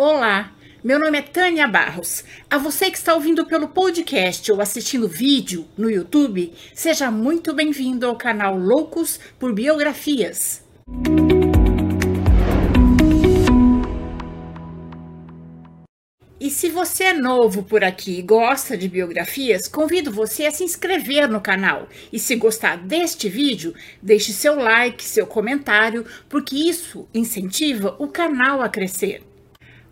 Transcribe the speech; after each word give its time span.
Olá, 0.00 0.52
meu 0.84 0.96
nome 0.96 1.18
é 1.18 1.22
Tânia 1.22 1.66
Barros. 1.66 2.22
A 2.48 2.56
você 2.56 2.88
que 2.88 2.96
está 2.96 3.14
ouvindo 3.14 3.44
pelo 3.44 3.66
podcast 3.66 4.52
ou 4.52 4.60
assistindo 4.60 5.08
vídeo 5.08 5.66
no 5.76 5.90
YouTube, 5.90 6.54
seja 6.72 7.10
muito 7.10 7.52
bem-vindo 7.52 8.06
ao 8.06 8.14
canal 8.14 8.56
Loucos 8.56 9.18
por 9.40 9.52
Biografias. 9.52 10.62
E 16.40 16.48
se 16.48 16.70
você 16.70 17.02
é 17.02 17.12
novo 17.12 17.64
por 17.64 17.82
aqui 17.82 18.20
e 18.20 18.22
gosta 18.22 18.76
de 18.78 18.88
biografias, 18.88 19.66
convido 19.66 20.12
você 20.12 20.46
a 20.46 20.52
se 20.52 20.62
inscrever 20.62 21.28
no 21.28 21.40
canal. 21.40 21.88
E 22.12 22.20
se 22.20 22.36
gostar 22.36 22.76
deste 22.76 23.28
vídeo, 23.28 23.74
deixe 24.00 24.32
seu 24.32 24.54
like, 24.54 25.02
seu 25.02 25.26
comentário, 25.26 26.06
porque 26.28 26.54
isso 26.54 27.08
incentiva 27.12 27.96
o 27.98 28.06
canal 28.06 28.62
a 28.62 28.68
crescer. 28.68 29.27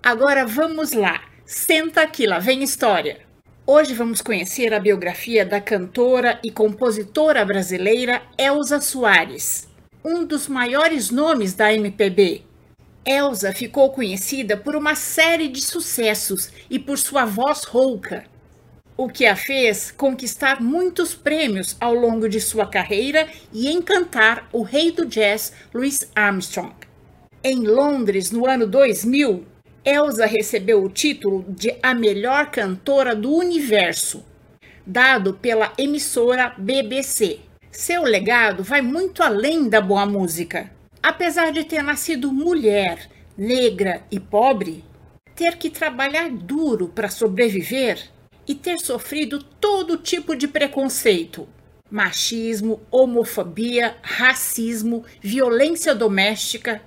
Agora 0.07 0.47
vamos 0.47 0.93
lá, 0.93 1.21
senta 1.45 2.03
aqui, 2.03 2.29
lá 2.29 2.39
vem 2.39 2.63
história. 2.63 3.19
Hoje 3.67 3.93
vamos 3.93 4.23
conhecer 4.23 4.73
a 4.73 4.79
biografia 4.79 5.45
da 5.45 5.61
cantora 5.61 6.39
e 6.45 6.51
compositora 6.53 7.45
brasileira 7.45 8.23
Elza 8.39 8.81
Soares, 8.81 9.69
um 10.05 10.25
dos 10.25 10.47
maiores 10.47 11.11
nomes 11.11 11.55
da 11.55 11.75
MPB. 11.75 12.43
Elza 13.05 13.53
ficou 13.53 13.91
conhecida 13.91 14.57
por 14.57 14.77
uma 14.77 14.95
série 14.95 15.49
de 15.49 15.61
sucessos 15.61 16.53
e 16.71 16.79
por 16.79 16.99
sua 16.99 17.25
voz 17.25 17.65
rouca, 17.65 18.27
o 18.97 19.09
que 19.09 19.27
a 19.27 19.35
fez 19.35 19.91
conquistar 19.91 20.63
muitos 20.63 21.17
prêmios 21.17 21.77
ao 21.81 21.93
longo 21.93 22.29
de 22.29 22.41
sua 22.41 22.67
carreira 22.67 23.27
e 23.53 23.69
encantar 23.73 24.49
o 24.53 24.63
rei 24.63 24.93
do 24.93 25.05
jazz 25.05 25.53
Louis 25.75 26.09
Armstrong. 26.15 26.77
Em 27.43 27.67
Londres, 27.67 28.31
no 28.31 28.47
ano 28.47 28.69
2000, 28.69 29.56
Elsa 29.87 30.27
recebeu 30.27 30.83
o 30.83 30.89
título 30.89 31.45
de 31.49 31.77
a 31.81 31.95
melhor 31.95 32.51
cantora 32.51 33.15
do 33.15 33.33
universo, 33.33 34.25
dado 34.85 35.35
pela 35.35 35.73
emissora 35.79 36.53
BBC. 36.59 37.39
Seu 37.71 38.03
legado 38.03 38.65
vai 38.65 38.83
muito 38.83 39.23
além 39.23 39.69
da 39.69 39.81
boa 39.81 40.05
música. 40.05 40.73
Apesar 41.01 41.53
de 41.53 41.63
ter 41.63 41.85
nascido 41.85 42.33
mulher, 42.33 43.09
negra 43.39 44.03
e 44.11 44.19
pobre, 44.19 44.85
ter 45.37 45.57
que 45.57 45.71
trabalhar 45.71 46.31
duro 46.31 46.89
para 46.89 47.09
sobreviver 47.09 48.11
e 48.45 48.57
ter 48.57 48.81
sofrido 48.81 49.41
todo 49.41 49.99
tipo 49.99 50.35
de 50.35 50.49
preconceito, 50.49 51.47
machismo, 51.89 52.81
homofobia, 52.91 53.97
racismo, 54.03 55.05
violência 55.21 55.95
doméstica, 55.95 56.83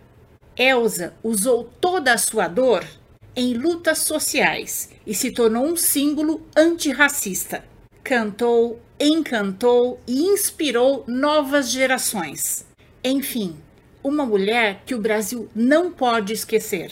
Elsa 0.59 1.13
usou 1.23 1.71
toda 1.79 2.13
a 2.13 2.17
sua 2.17 2.49
dor 2.49 2.85
em 3.33 3.53
lutas 3.53 3.99
sociais 3.99 4.89
e 5.07 5.15
se 5.15 5.31
tornou 5.31 5.65
um 5.65 5.77
símbolo 5.77 6.45
antirracista. 6.53 7.63
Cantou, 8.03 8.77
encantou 8.99 10.01
e 10.05 10.23
inspirou 10.23 11.05
novas 11.07 11.71
gerações. 11.71 12.65
Enfim, 13.01 13.55
uma 14.03 14.25
mulher 14.25 14.83
que 14.85 14.93
o 14.93 14.99
Brasil 14.99 15.49
não 15.55 15.93
pode 15.93 16.33
esquecer. 16.33 16.91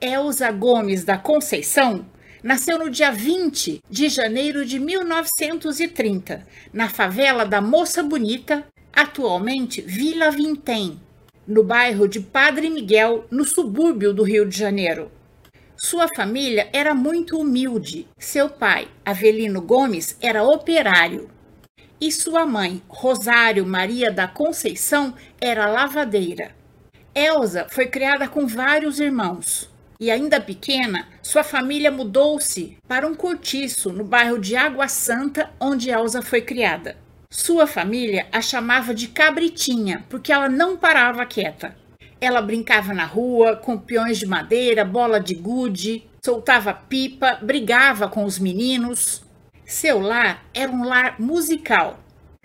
Elsa 0.00 0.52
Gomes 0.52 1.02
da 1.02 1.18
Conceição 1.18 2.06
nasceu 2.40 2.78
no 2.78 2.88
dia 2.88 3.10
20 3.10 3.82
de 3.90 4.08
janeiro 4.08 4.64
de 4.64 4.78
1930, 4.78 6.46
na 6.72 6.88
favela 6.88 7.44
da 7.44 7.60
Moça 7.60 8.00
Bonita, 8.00 8.64
atualmente 8.92 9.80
Vila 9.80 10.30
Vintém, 10.30 11.00
no 11.48 11.64
bairro 11.64 12.06
de 12.06 12.20
Padre 12.20 12.68
Miguel, 12.68 13.24
no 13.30 13.42
subúrbio 13.42 14.12
do 14.12 14.22
Rio 14.22 14.46
de 14.46 14.54
Janeiro. 14.54 15.10
Sua 15.78 16.06
família 16.14 16.68
era 16.74 16.94
muito 16.94 17.40
humilde. 17.40 18.06
Seu 18.18 18.50
pai, 18.50 18.86
Avelino 19.02 19.62
Gomes, 19.62 20.14
era 20.20 20.42
operário. 20.44 21.30
E 21.98 22.12
sua 22.12 22.44
mãe, 22.44 22.82
Rosário 22.86 23.64
Maria 23.64 24.12
da 24.12 24.28
Conceição, 24.28 25.14
era 25.40 25.70
lavadeira. 25.70 26.54
Elsa 27.14 27.66
foi 27.70 27.86
criada 27.86 28.28
com 28.28 28.46
vários 28.46 29.00
irmãos. 29.00 29.70
E 29.98 30.10
ainda 30.10 30.40
pequena, 30.40 31.08
sua 31.22 31.42
família 31.42 31.90
mudou-se 31.90 32.76
para 32.86 33.06
um 33.06 33.14
cortiço 33.14 33.90
no 33.90 34.04
bairro 34.04 34.38
de 34.38 34.54
Água 34.54 34.86
Santa, 34.86 35.50
onde 35.58 35.90
Elsa 35.90 36.20
foi 36.20 36.42
criada. 36.42 37.07
Sua 37.30 37.66
família 37.66 38.26
a 38.32 38.40
chamava 38.40 38.94
de 38.94 39.06
cabritinha, 39.08 40.02
porque 40.08 40.32
ela 40.32 40.48
não 40.48 40.78
parava 40.78 41.26
quieta. 41.26 41.76
Ela 42.18 42.40
brincava 42.40 42.94
na 42.94 43.04
rua 43.04 43.54
com 43.54 43.76
peões 43.76 44.18
de 44.18 44.24
madeira, 44.24 44.82
bola 44.82 45.20
de 45.20 45.34
gude, 45.34 46.08
soltava 46.24 46.72
pipa, 46.72 47.38
brigava 47.42 48.08
com 48.08 48.24
os 48.24 48.38
meninos. 48.38 49.22
Seu 49.66 50.00
lar 50.00 50.42
era 50.54 50.72
um 50.72 50.84
lar 50.84 51.20
musical. 51.20 52.00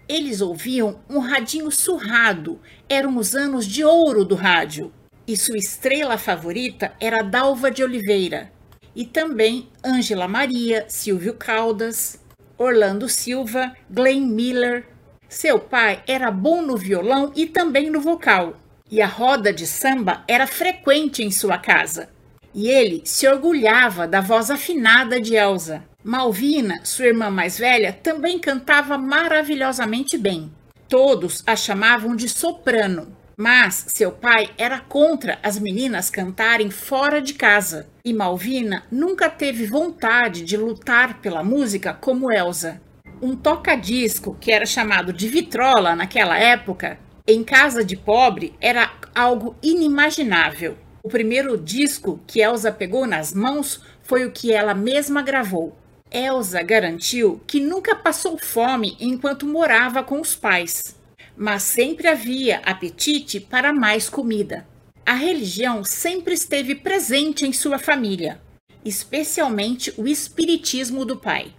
Eles 0.07 0.41
ouviam 0.41 0.99
um 1.09 1.19
radinho 1.19 1.71
surrado, 1.71 2.59
eram 2.89 3.15
os 3.15 3.33
anos 3.35 3.65
de 3.65 3.85
ouro 3.85 4.25
do 4.25 4.35
rádio. 4.35 4.91
E 5.25 5.37
sua 5.37 5.57
estrela 5.57 6.17
favorita 6.17 6.93
era 6.99 7.23
Dalva 7.23 7.71
de 7.71 7.81
Oliveira. 7.81 8.51
E 8.93 9.05
também 9.05 9.69
Ângela 9.83 10.27
Maria, 10.27 10.85
Silvio 10.89 11.33
Caldas, 11.35 12.19
Orlando 12.57 13.09
Silva, 13.09 13.73
Glenn 13.89 14.27
Miller. 14.27 14.85
Seu 15.27 15.59
pai 15.59 16.03
era 16.07 16.29
bom 16.29 16.61
no 16.61 16.77
violão 16.77 17.31
e 17.35 17.45
também 17.45 17.89
no 17.89 17.99
vocal, 17.99 18.57
e 18.89 19.01
a 19.01 19.07
roda 19.07 19.51
de 19.51 19.65
samba 19.65 20.23
era 20.27 20.45
frequente 20.45 21.23
em 21.23 21.31
sua 21.31 21.57
casa. 21.57 22.09
E 22.53 22.69
ele 22.69 23.01
se 23.03 23.27
orgulhava 23.27 24.07
da 24.07 24.21
voz 24.21 24.51
afinada 24.51 25.19
de 25.19 25.35
Elsa. 25.35 25.83
Malvina, 26.03 26.81
sua 26.83 27.07
irmã 27.07 27.31
mais 27.31 27.57
velha, 27.57 27.91
também 27.91 28.37
cantava 28.37 28.97
maravilhosamente 28.97 30.17
bem. 30.17 30.51
Todos 30.87 31.41
a 31.47 31.55
chamavam 31.55 32.15
de 32.15 32.29
soprano, 32.29 33.15
mas 33.37 33.85
seu 33.87 34.11
pai 34.11 34.49
era 34.57 34.79
contra 34.79 35.39
as 35.41 35.59
meninas 35.59 36.09
cantarem 36.09 36.69
fora 36.69 37.21
de 37.21 37.33
casa, 37.33 37.87
e 38.05 38.13
Malvina 38.13 38.83
nunca 38.91 39.29
teve 39.29 39.65
vontade 39.65 40.43
de 40.43 40.57
lutar 40.57 41.19
pela 41.21 41.43
música 41.43 41.93
como 41.93 42.31
Elsa. 42.31 42.81
Um 43.21 43.35
toca-disco, 43.35 44.37
que 44.39 44.51
era 44.51 44.65
chamado 44.65 45.13
de 45.13 45.27
vitrola 45.27 45.95
naquela 45.95 46.37
época, 46.37 46.99
em 47.25 47.43
casa 47.43 47.83
de 47.83 47.95
pobre 47.95 48.53
era 48.59 48.91
algo 49.15 49.55
inimaginável. 49.63 50.77
O 51.01 51.09
primeiro 51.09 51.57
disco 51.57 52.19
que 52.27 52.41
Elsa 52.41 52.71
pegou 52.71 53.05
nas 53.05 53.33
mãos 53.33 53.81
foi 54.01 54.25
o 54.25 54.31
que 54.31 54.51
ela 54.51 54.73
mesma 54.73 55.21
gravou. 55.21 55.77
Elsa 56.11 56.61
garantiu 56.61 57.41
que 57.47 57.59
nunca 57.59 57.95
passou 57.95 58.37
fome 58.37 58.95
enquanto 58.99 59.47
morava 59.47 60.03
com 60.03 60.19
os 60.21 60.35
pais 60.35 61.01
mas 61.35 61.63
sempre 61.63 62.07
havia 62.07 62.57
apetite 62.59 63.39
para 63.39 63.73
mais 63.73 64.09
comida. 64.09 64.65
A 65.05 65.13
religião 65.13 65.83
sempre 65.83 66.33
esteve 66.33 66.75
presente 66.75 67.45
em 67.45 67.51
sua 67.51 67.77
família, 67.77 68.41
especialmente 68.85 69.93
o 69.97 70.07
espiritismo 70.07 71.03
do 71.03 71.17
pai. 71.17 71.53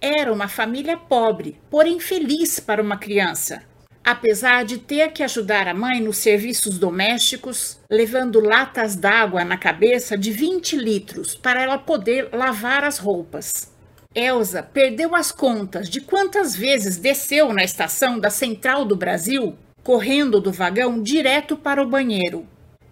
Era 0.00 0.32
uma 0.32 0.48
família 0.48 0.96
pobre, 0.96 1.60
porém 1.68 1.98
feliz 1.98 2.60
para 2.60 2.82
uma 2.82 2.96
criança. 2.96 3.62
Apesar 4.04 4.64
de 4.64 4.78
ter 4.78 5.12
que 5.12 5.22
ajudar 5.22 5.68
a 5.68 5.74
mãe 5.74 6.00
nos 6.00 6.16
serviços 6.16 6.78
domésticos, 6.78 7.78
levando 7.90 8.40
latas 8.40 8.96
d'água 8.96 9.44
na 9.44 9.58
cabeça 9.58 10.16
de 10.16 10.30
20 10.30 10.76
litros 10.76 11.34
para 11.34 11.62
ela 11.62 11.76
poder 11.76 12.30
lavar 12.32 12.84
as 12.84 12.98
roupas. 12.98 13.70
Elsa 14.18 14.64
perdeu 14.64 15.14
as 15.14 15.30
contas 15.30 15.88
de 15.88 16.00
quantas 16.00 16.56
vezes 16.56 16.96
desceu 16.96 17.52
na 17.52 17.62
estação 17.62 18.18
da 18.18 18.30
Central 18.30 18.84
do 18.84 18.96
Brasil, 18.96 19.54
correndo 19.84 20.40
do 20.40 20.50
vagão 20.50 21.00
direto 21.00 21.56
para 21.56 21.80
o 21.80 21.88
banheiro, 21.88 22.44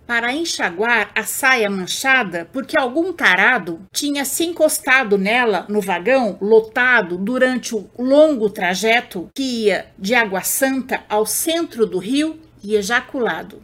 para 0.06 0.32
enxaguar 0.32 1.10
a 1.16 1.24
saia 1.24 1.68
manchada 1.68 2.48
porque 2.52 2.78
algum 2.78 3.12
tarado 3.12 3.80
tinha 3.92 4.24
se 4.24 4.44
encostado 4.44 5.18
nela 5.18 5.66
no 5.68 5.80
vagão 5.80 6.38
lotado 6.40 7.18
durante 7.18 7.74
o 7.74 7.90
longo 7.98 8.48
trajeto 8.48 9.28
que 9.34 9.64
ia 9.64 9.86
de 9.98 10.14
Água 10.14 10.42
Santa 10.42 11.02
ao 11.08 11.26
centro 11.26 11.84
do 11.86 11.98
rio 11.98 12.38
e 12.62 12.76
ejaculado. 12.76 13.60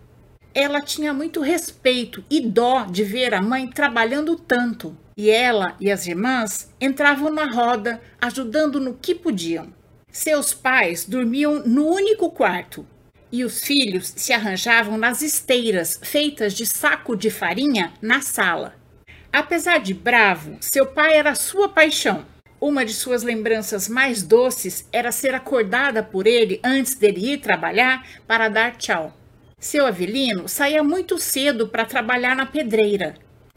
Ela 0.53 0.81
tinha 0.81 1.15
muito 1.15 1.41
respeito 1.41 2.25
e 2.29 2.41
dó 2.41 2.87
de 2.87 3.05
ver 3.05 3.33
a 3.33 3.41
mãe 3.41 3.69
trabalhando 3.69 4.35
tanto 4.35 4.97
e 5.17 5.31
ela 5.31 5.77
e 5.81 5.91
as 5.91 6.07
irmãs 6.07 6.71
entravam 6.81 7.33
na 7.33 7.51
roda, 7.51 8.01
ajudando 8.21 8.81
no 8.81 8.95
que 8.95 9.15
podiam. 9.15 9.73
Seus 10.11 10.53
pais 10.53 11.05
dormiam 11.07 11.63
no 11.67 11.87
único 11.87 12.31
quarto 12.31 12.87
e 13.31 13.45
os 13.45 13.65
filhos 13.65 14.13
se 14.15 14.33
arranjavam 14.33 14.99
nas 14.99 15.23
esteiras 15.23 15.99
feitas 16.03 16.53
de 16.53 16.67
saco 16.67 17.17
de 17.17 17.31
farinha 17.31 17.93
na 18.03 18.21
sala. 18.21 18.75
Apesar 19.33 19.79
de 19.79 19.95
bravo, 19.95 20.59
seu 20.61 20.87
pai 20.87 21.15
era 21.15 21.35
sua 21.35 21.69
paixão. 21.69 22.27
Uma 22.61 22.85
de 22.85 22.93
suas 22.93 23.23
lembranças 23.23 23.89
mais 23.89 24.23
doces 24.23 24.87
era 24.93 25.11
ser 25.11 25.35
acordada 25.35 26.03
por 26.03 26.27
ele 26.27 26.61
antes 26.63 26.95
dele 26.95 27.33
ir 27.33 27.39
trabalhar 27.39 28.07
para 28.27 28.49
dar 28.49 28.77
tchau. 28.77 29.17
Seu 29.59 29.87
Avelino 29.87 30.47
saía 30.49 30.83
muito 30.83 31.19
cedo 31.19 31.69
para 31.69 31.87
trabalhar 31.87 32.37
na 32.37 32.45
pedreira 32.45 33.15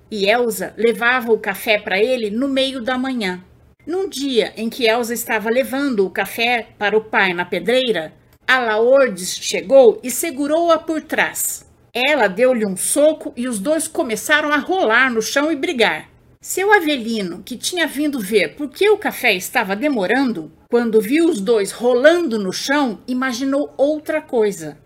e 0.10 0.30
Elsa 0.30 0.74
levava 0.78 1.32
o 1.32 1.40
café 1.40 1.80
para 1.80 2.00
ele 2.00 2.30
no 2.30 2.48
meio 2.48 2.82
da 2.82 2.98
manhã. 2.98 3.44
Num 3.86 4.10
dia 4.10 4.54
em 4.58 4.70
que 4.70 4.88
Elsa 4.88 5.14
estava 5.14 5.50
levando 5.50 6.06
o 6.06 6.10
café 6.10 6.68
para 6.78 6.98
o 6.98 7.04
pai 7.04 7.34
na 7.34 7.46
pedreira, 7.46 8.14
a 8.48 8.60
Laordes 8.60 9.36
chegou 9.36 10.00
e 10.04 10.10
segurou-a 10.10 10.78
por 10.78 11.02
trás. 11.02 11.66
Ela 11.94 12.28
deu-lhe 12.28 12.66
um 12.66 12.76
soco 12.76 13.32
e 13.36 13.48
os 13.48 13.60
dois 13.60 13.88
começaram 13.88 14.52
a 14.52 14.58
rolar 14.58 15.12
no 15.12 15.22
chão 15.22 15.52
e 15.52 15.56
brigar. 15.56 16.10
Seu 16.42 16.72
Avelino, 16.72 17.42
que 17.44 17.58
tinha 17.58 17.88
vindo 17.88 18.20
ver 18.20 18.56
por 18.56 18.70
que 18.70 18.88
o 18.90 18.98
café 18.98 19.34
estava 19.34 19.76
demorando, 19.76 20.52
quando 20.70 21.02
viu 21.02 21.28
os 21.28 21.42
dois 21.42 21.72
rolando 21.72 22.38
no 22.38 22.52
chão, 22.52 23.00
imaginou 23.08 23.74
outra 23.78 24.22
coisa. 24.22 24.78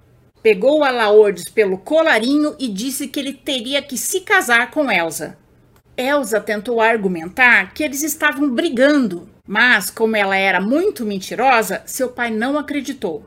Pegou 0.41 0.85
a 0.85 0.89
Laordes 0.89 1.49
pelo 1.49 1.77
colarinho 1.77 2.55
e 2.57 2.69
disse 2.69 3.09
que 3.09 3.19
ele 3.19 3.33
teria 3.33 3.81
que 3.81 3.97
se 3.97 4.21
casar 4.21 4.71
com 4.71 4.89
Elsa. 4.89 5.37
Elsa 5.97 6.39
tentou 6.39 6.79
argumentar 6.79 7.73
que 7.73 7.83
eles 7.83 8.03
estavam 8.03 8.49
brigando, 8.49 9.29
mas 9.45 9.91
como 9.91 10.15
ela 10.15 10.37
era 10.37 10.61
muito 10.61 11.05
mentirosa, 11.05 11.83
seu 11.85 12.07
pai 12.07 12.31
não 12.31 12.57
acreditou. 12.57 13.25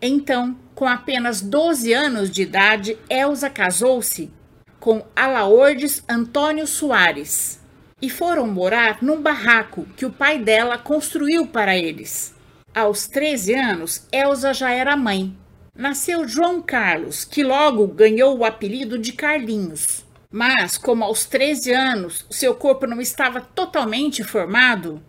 Então, 0.00 0.56
com 0.74 0.86
apenas 0.86 1.42
12 1.42 1.92
anos 1.92 2.30
de 2.30 2.42
idade, 2.42 2.96
Elsa 3.10 3.50
casou-se 3.50 4.32
com 4.80 5.04
Alaordes 5.14 6.02
Antônio 6.08 6.66
Soares 6.66 7.60
e 8.00 8.08
foram 8.08 8.46
morar 8.46 9.02
num 9.02 9.20
barraco 9.20 9.84
que 9.98 10.06
o 10.06 10.12
pai 10.12 10.38
dela 10.38 10.78
construiu 10.78 11.46
para 11.46 11.76
eles. 11.76 12.34
Aos 12.74 13.06
13 13.06 13.54
anos, 13.54 14.06
Elsa 14.10 14.54
já 14.54 14.70
era 14.70 14.96
mãe 14.96 15.36
nasceu 15.78 16.26
João 16.26 16.60
Carlos, 16.60 17.24
que 17.24 17.44
logo 17.44 17.86
ganhou 17.86 18.36
o 18.36 18.44
apelido 18.44 18.98
de 18.98 19.12
Carlinhos. 19.12 20.04
Mas, 20.28 20.76
como 20.76 21.04
aos 21.04 21.24
13 21.24 21.72
anos 21.72 22.26
seu 22.28 22.52
corpo 22.52 22.84
não 22.84 23.00
estava 23.00 23.40
totalmente 23.40 24.24
formado, 24.24 25.00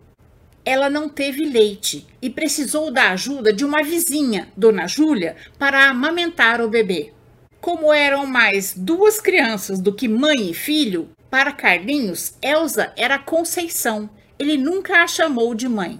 ela 0.63 0.87
não 0.87 1.09
teve 1.09 1.43
leite 1.43 2.05
e 2.21 2.29
precisou 2.29 2.91
da 2.91 3.09
ajuda 3.09 3.51
de 3.51 3.65
uma 3.65 3.81
vizinha, 3.81 4.49
Dona 4.55 4.85
Júlia, 4.85 5.35
para 5.57 5.89
amamentar 5.89 6.61
o 6.61 6.69
bebê. 6.69 7.13
Como 7.59 7.91
eram 7.91 8.27
mais 8.27 8.73
duas 8.77 9.19
crianças 9.19 9.81
do 9.81 9.91
que 9.91 10.07
mãe 10.07 10.51
e 10.51 10.53
filho, 10.53 11.09
para 11.31 11.51
Carlinhos, 11.51 12.35
Elsa 12.41 12.93
era 12.95 13.17
Conceição. 13.17 14.07
Ele 14.37 14.55
nunca 14.55 15.03
a 15.03 15.07
chamou 15.07 15.55
de 15.55 15.67
mãe. 15.67 15.99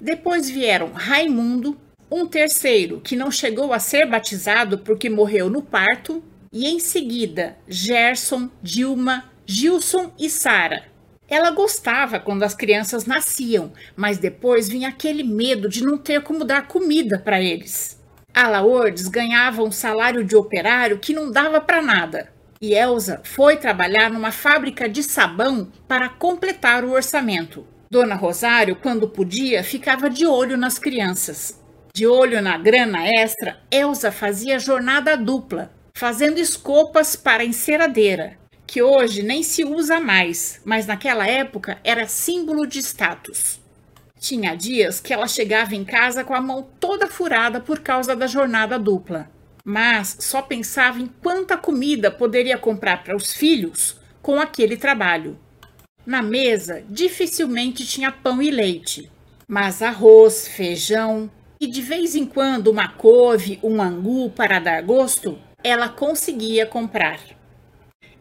Depois 0.00 0.48
vieram 0.48 0.92
Raimundo, 0.92 1.78
um 2.10 2.26
terceiro 2.26 3.00
que 3.00 3.16
não 3.16 3.30
chegou 3.30 3.72
a 3.72 3.78
ser 3.78 4.06
batizado 4.06 4.78
porque 4.78 5.10
morreu 5.10 5.50
no 5.50 5.62
parto, 5.62 6.22
e 6.52 6.66
em 6.66 6.78
seguida 6.78 7.56
Gerson, 7.68 8.48
Dilma, 8.62 9.30
Gilson 9.44 10.12
e 10.18 10.30
Sara. 10.30 10.84
Ela 11.28 11.50
gostava 11.50 12.20
quando 12.20 12.44
as 12.44 12.54
crianças 12.54 13.04
nasciam, 13.04 13.72
mas 13.96 14.18
depois 14.18 14.68
vinha 14.68 14.88
aquele 14.88 15.24
medo 15.24 15.68
de 15.68 15.82
não 15.82 15.98
ter 15.98 16.22
como 16.22 16.44
dar 16.44 16.68
comida 16.68 17.18
para 17.18 17.40
eles. 17.42 18.00
A 18.32 18.48
Laordes 18.48 19.08
ganhava 19.08 19.62
um 19.62 19.72
salário 19.72 20.22
de 20.22 20.36
operário 20.36 20.98
que 20.98 21.12
não 21.12 21.30
dava 21.30 21.60
para 21.60 21.82
nada. 21.82 22.32
E 22.60 22.74
Elsa 22.74 23.20
foi 23.24 23.56
trabalhar 23.56 24.10
numa 24.10 24.30
fábrica 24.30 24.88
de 24.88 25.02
sabão 25.02 25.70
para 25.88 26.08
completar 26.08 26.84
o 26.84 26.92
orçamento. 26.92 27.66
Dona 27.90 28.14
Rosário, 28.14 28.76
quando 28.76 29.08
podia, 29.08 29.64
ficava 29.64 30.08
de 30.08 30.26
olho 30.26 30.56
nas 30.56 30.78
crianças. 30.78 31.60
De 31.96 32.06
olho 32.06 32.42
na 32.42 32.58
grana 32.58 33.08
extra, 33.08 33.58
Elsa 33.70 34.12
fazia 34.12 34.58
jornada 34.58 35.16
dupla, 35.16 35.72
fazendo 35.96 36.36
escopas 36.36 37.16
para 37.16 37.42
a 37.42 37.46
enceradeira, 37.46 38.36
que 38.66 38.82
hoje 38.82 39.22
nem 39.22 39.42
se 39.42 39.64
usa 39.64 39.98
mais, 39.98 40.60
mas 40.62 40.86
naquela 40.86 41.26
época 41.26 41.78
era 41.82 42.06
símbolo 42.06 42.66
de 42.66 42.80
status. 42.80 43.58
Tinha 44.20 44.54
dias 44.54 45.00
que 45.00 45.10
ela 45.10 45.26
chegava 45.26 45.74
em 45.74 45.86
casa 45.86 46.22
com 46.22 46.34
a 46.34 46.40
mão 46.42 46.68
toda 46.78 47.06
furada 47.06 47.60
por 47.60 47.80
causa 47.80 48.14
da 48.14 48.26
jornada 48.26 48.78
dupla, 48.78 49.30
mas 49.64 50.18
só 50.20 50.42
pensava 50.42 51.00
em 51.00 51.06
quanta 51.06 51.56
comida 51.56 52.10
poderia 52.10 52.58
comprar 52.58 53.04
para 53.04 53.16
os 53.16 53.32
filhos 53.32 53.98
com 54.20 54.38
aquele 54.38 54.76
trabalho. 54.76 55.40
Na 56.04 56.20
mesa, 56.20 56.84
dificilmente 56.90 57.86
tinha 57.86 58.12
pão 58.12 58.42
e 58.42 58.50
leite, 58.50 59.10
mas 59.48 59.80
arroz, 59.80 60.46
feijão, 60.46 61.30
e 61.60 61.66
de 61.66 61.80
vez 61.80 62.14
em 62.14 62.26
quando 62.26 62.68
uma 62.68 62.88
couve, 62.88 63.58
um 63.62 63.80
angu 63.80 64.30
para 64.30 64.58
dar 64.58 64.82
gosto, 64.82 65.38
ela 65.64 65.88
conseguia 65.88 66.66
comprar. 66.66 67.18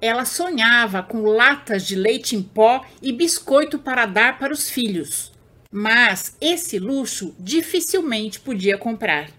Ela 0.02 0.26
sonhava 0.26 1.04
com 1.04 1.24
latas 1.24 1.86
de 1.86 1.96
leite 1.96 2.36
em 2.36 2.42
pó 2.42 2.86
e 3.02 3.12
biscoito 3.12 3.80
para 3.80 4.06
dar 4.06 4.38
para 4.40 4.54
os 4.54 4.70
filhos, 4.70 5.32
mas 5.72 6.38
esse 6.40 6.80
luxo 6.80 7.36
dificilmente 7.40 8.40
podia 8.40 8.78
comprar. 8.78 9.30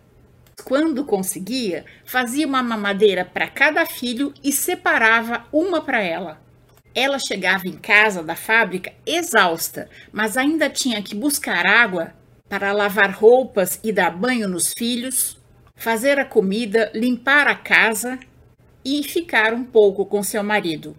Quando 0.64 1.04
conseguia, 1.04 1.84
fazia 2.04 2.46
uma 2.46 2.62
mamadeira 2.62 3.25
para 3.25 3.49
cada 3.49 3.87
filho 3.87 4.32
e 4.42 4.50
separava 4.50 5.46
uma 5.52 5.81
para 5.81 6.02
ela. 6.02 6.40
Ela 6.94 7.19
chegava 7.19 7.69
em 7.69 7.76
casa 7.76 8.22
da 8.22 8.34
fábrica 8.34 8.92
exausta, 9.04 9.88
mas 10.10 10.37
ainda 10.37 10.70
tinha 10.70 11.02
que 11.02 11.14
buscar 11.14 11.66
água 11.66 12.14
para 12.48 12.72
lavar 12.72 13.10
roupas 13.10 13.78
e 13.82 13.93
dar 13.93 14.10
banho 14.10 14.48
nos 14.48 14.72
filhos, 14.72 15.38
fazer 15.75 16.19
a 16.19 16.25
comida, 16.25 16.90
limpar 16.94 17.48
a 17.48 17.54
casa 17.54 18.19
e 18.84 19.02
ficar 19.02 19.52
um 19.52 19.64
pouco 19.64 20.06
com 20.06 20.22
seu 20.22 20.43
marido. 20.43 20.96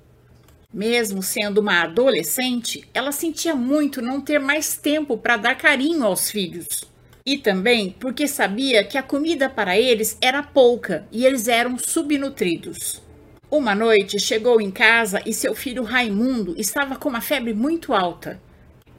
Mesmo 0.74 1.24
sendo 1.24 1.62
uma 1.62 1.84
adolescente, 1.84 2.88
ela 2.94 3.12
sentia 3.12 3.56
muito 3.56 4.02
não 4.02 4.20
ter 4.20 4.40
mais 4.40 4.78
tempo 4.78 5.18
para 5.18 5.38
dar 5.38 5.56
carinho 5.56 6.04
aos 6.04 6.30
filhos. 6.30 6.68
E 7.26 7.38
também 7.38 7.96
porque 8.00 8.28
sabia 8.28 8.84
que 8.84 8.98
a 8.98 9.04
comida 9.04 9.50
para 9.50 9.78
eles 9.78 10.18
era 10.22 10.44
pouca 10.44 11.08
e 11.12 11.26
eles 11.26 11.48
eram 11.48 11.78
subnutridos. 11.78 13.02
Uma 13.50 13.74
noite 13.74 14.20
chegou 14.20 14.60
em 14.60 14.70
casa 14.70 15.22
e 15.26 15.34
seu 15.34 15.56
filho 15.56 15.84
Raimundo 15.84 16.54
estava 16.58 16.98
com 16.98 17.08
uma 17.08 17.22
febre 17.22 17.54
muito 17.54 17.94
alta 17.94 18.40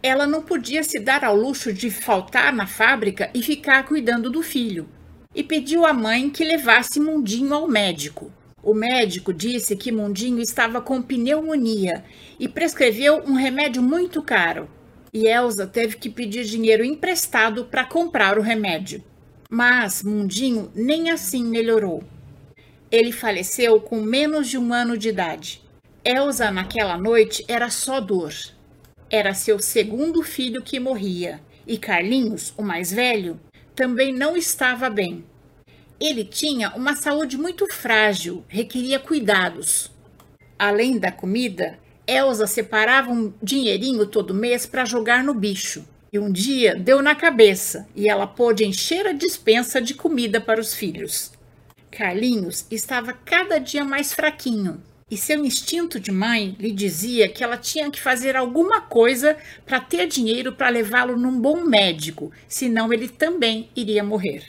ela 0.02 0.26
não 0.26 0.42
podia 0.42 0.82
se 0.82 0.98
dar 0.98 1.24
ao 1.24 1.36
luxo 1.36 1.72
de 1.72 1.90
faltar 1.90 2.52
na 2.52 2.66
fábrica 2.66 3.30
e 3.34 3.42
ficar 3.42 3.84
cuidando 3.84 4.30
do 4.30 4.42
filho, 4.42 4.88
e 5.34 5.42
pediu 5.42 5.84
à 5.84 5.92
mãe 5.92 6.30
que 6.30 6.44
levasse 6.44 7.00
Mundinho 7.00 7.54
ao 7.54 7.68
médico. 7.68 8.32
O 8.62 8.74
médico 8.74 9.32
disse 9.32 9.76
que 9.76 9.92
Mundinho 9.92 10.40
estava 10.40 10.80
com 10.80 11.00
pneumonia 11.00 12.04
e 12.38 12.48
prescreveu 12.48 13.22
um 13.24 13.34
remédio 13.34 13.82
muito 13.82 14.20
caro. 14.22 14.68
E 15.12 15.26
Elsa 15.26 15.66
teve 15.66 15.96
que 15.96 16.10
pedir 16.10 16.44
dinheiro 16.44 16.84
emprestado 16.84 17.64
para 17.64 17.84
comprar 17.84 18.38
o 18.38 18.42
remédio. 18.42 19.02
Mas 19.48 20.02
Mundinho 20.02 20.70
nem 20.74 21.10
assim 21.10 21.44
melhorou. 21.44 22.02
Ele 22.90 23.12
faleceu 23.12 23.80
com 23.80 24.00
menos 24.00 24.48
de 24.48 24.58
um 24.58 24.72
ano 24.72 24.98
de 24.98 25.08
idade. 25.08 25.62
Elsa, 26.04 26.50
naquela 26.50 26.98
noite, 26.98 27.44
era 27.48 27.70
só 27.70 28.00
dor. 28.00 28.32
Era 29.10 29.32
seu 29.32 29.58
segundo 29.58 30.22
filho 30.22 30.62
que 30.62 30.78
morria, 30.78 31.40
e 31.66 31.78
Carlinhos, 31.78 32.52
o 32.58 32.62
mais 32.62 32.92
velho, 32.92 33.40
também 33.74 34.12
não 34.12 34.36
estava 34.36 34.90
bem. 34.90 35.24
Ele 35.98 36.24
tinha 36.24 36.70
uma 36.76 36.94
saúde 36.94 37.38
muito 37.38 37.66
frágil, 37.72 38.44
requeria 38.48 38.98
cuidados. 38.98 39.90
Além 40.58 40.98
da 40.98 41.10
comida, 41.10 41.78
Elsa 42.06 42.46
separava 42.46 43.10
um 43.10 43.32
dinheirinho 43.42 44.06
todo 44.06 44.34
mês 44.34 44.66
para 44.66 44.84
jogar 44.84 45.24
no 45.24 45.32
bicho. 45.32 45.86
E 46.12 46.18
um 46.18 46.30
dia 46.30 46.74
deu 46.74 47.00
na 47.00 47.14
cabeça 47.14 47.88
e 47.96 48.08
ela 48.08 48.26
pôde 48.26 48.66
encher 48.66 49.06
a 49.06 49.12
dispensa 49.12 49.80
de 49.80 49.94
comida 49.94 50.38
para 50.38 50.60
os 50.60 50.74
filhos. 50.74 51.32
Carlinhos 51.90 52.66
estava 52.70 53.14
cada 53.14 53.58
dia 53.58 53.84
mais 53.84 54.12
fraquinho 54.12 54.82
e 55.10 55.16
seu 55.16 55.44
instinto 55.44 55.98
de 55.98 56.12
mãe 56.12 56.54
lhe 56.58 56.70
dizia 56.70 57.28
que 57.28 57.42
ela 57.42 57.56
tinha 57.56 57.90
que 57.90 58.00
fazer 58.00 58.36
alguma 58.36 58.80
coisa 58.80 59.36
para 59.64 59.80
ter 59.80 60.06
dinheiro 60.06 60.52
para 60.52 60.68
levá-lo 60.68 61.16
num 61.16 61.40
bom 61.40 61.64
médico, 61.64 62.30
senão 62.46 62.92
ele 62.92 63.08
também 63.08 63.70
iria 63.74 64.04
morrer. 64.04 64.44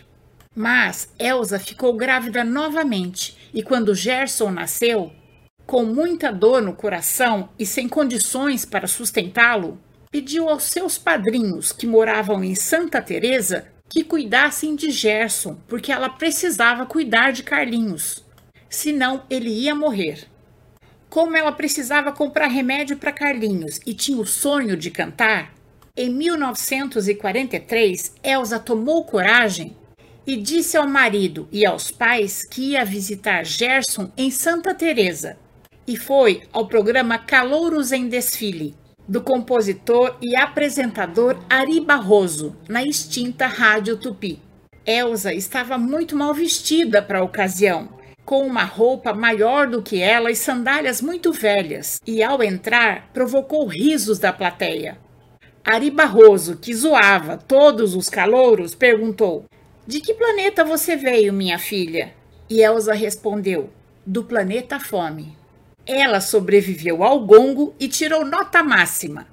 Mas 0.55 1.09
Elsa 1.17 1.59
ficou 1.59 1.93
grávida 1.93 2.43
novamente 2.43 3.37
e 3.53 3.63
quando 3.63 3.95
Gerson 3.95 4.51
nasceu, 4.51 5.11
com 5.65 5.85
muita 5.85 6.31
dor 6.31 6.61
no 6.61 6.73
coração 6.73 7.49
e 7.57 7.65
sem 7.65 7.87
condições 7.87 8.65
para 8.65 8.87
sustentá-lo, 8.87 9.79
pediu 10.11 10.49
aos 10.49 10.63
seus 10.63 10.97
padrinhos 10.97 11.71
que 11.71 11.85
moravam 11.85 12.43
em 12.43 12.55
Santa 12.55 13.01
Teresa 13.01 13.67
que 13.87 14.03
cuidassem 14.03 14.75
de 14.75 14.91
Gerson, 14.91 15.57
porque 15.67 15.91
ela 15.91 16.09
precisava 16.09 16.85
cuidar 16.85 17.31
de 17.31 17.43
Carlinhos, 17.43 18.23
senão 18.69 19.23
ele 19.29 19.49
ia 19.49 19.73
morrer. 19.73 20.27
Como 21.09 21.35
ela 21.35 21.51
precisava 21.51 22.11
comprar 22.11 22.45
remédio 22.47 22.97
para 22.97 23.11
Carlinhos 23.11 23.79
e 23.85 23.95
tinha 23.95 24.19
o 24.19 24.25
sonho 24.25 24.77
de 24.77 24.91
cantar, 24.91 25.53
em 25.97 26.09
1943 26.09 28.13
Elsa 28.23 28.59
tomou 28.59 29.03
coragem 29.03 29.75
e 30.25 30.37
disse 30.37 30.77
ao 30.77 30.87
marido 30.87 31.47
e 31.51 31.65
aos 31.65 31.89
pais 31.89 32.43
que 32.43 32.71
ia 32.71 32.85
visitar 32.85 33.43
Gerson 33.43 34.11
em 34.15 34.29
Santa 34.29 34.75
Teresa 34.75 35.35
e 35.87 35.97
foi 35.97 36.43
ao 36.53 36.67
programa 36.67 37.17
Calouros 37.17 37.91
em 37.91 38.07
Desfile, 38.07 38.75
do 39.07 39.21
compositor 39.21 40.15
e 40.21 40.35
apresentador 40.35 41.43
Ari 41.49 41.81
Barroso, 41.81 42.55
na 42.67 42.83
extinta 42.83 43.47
Rádio 43.47 43.97
Tupi. 43.97 44.39
Elsa 44.85 45.33
estava 45.33 45.79
muito 45.79 46.15
mal 46.15 46.31
vestida 46.31 47.01
para 47.01 47.17
a 47.19 47.23
ocasião, 47.23 47.89
com 48.29 48.45
uma 48.45 48.63
roupa 48.63 49.11
maior 49.11 49.65
do 49.65 49.81
que 49.81 49.99
ela 49.99 50.29
e 50.29 50.35
sandálias 50.35 51.01
muito 51.01 51.33
velhas, 51.33 51.99
e 52.05 52.21
ao 52.21 52.43
entrar 52.43 53.09
provocou 53.11 53.65
risos 53.65 54.19
da 54.19 54.31
plateia. 54.31 54.99
Ari 55.65 55.89
Barroso, 55.89 56.55
que 56.55 56.71
zoava 56.71 57.37
todos 57.37 57.95
os 57.95 58.07
calouros, 58.07 58.75
perguntou: 58.75 59.45
De 59.87 59.99
que 59.99 60.13
planeta 60.13 60.63
você 60.63 60.95
veio, 60.95 61.33
minha 61.33 61.57
filha? 61.57 62.13
E 62.47 62.61
Elsa 62.61 62.93
respondeu: 62.93 63.71
Do 64.05 64.23
planeta 64.23 64.79
Fome. 64.79 65.35
Ela 65.83 66.21
sobreviveu 66.21 67.03
ao 67.03 67.25
gongo 67.25 67.73
e 67.79 67.87
tirou 67.87 68.23
nota 68.23 68.61
máxima. 68.61 69.25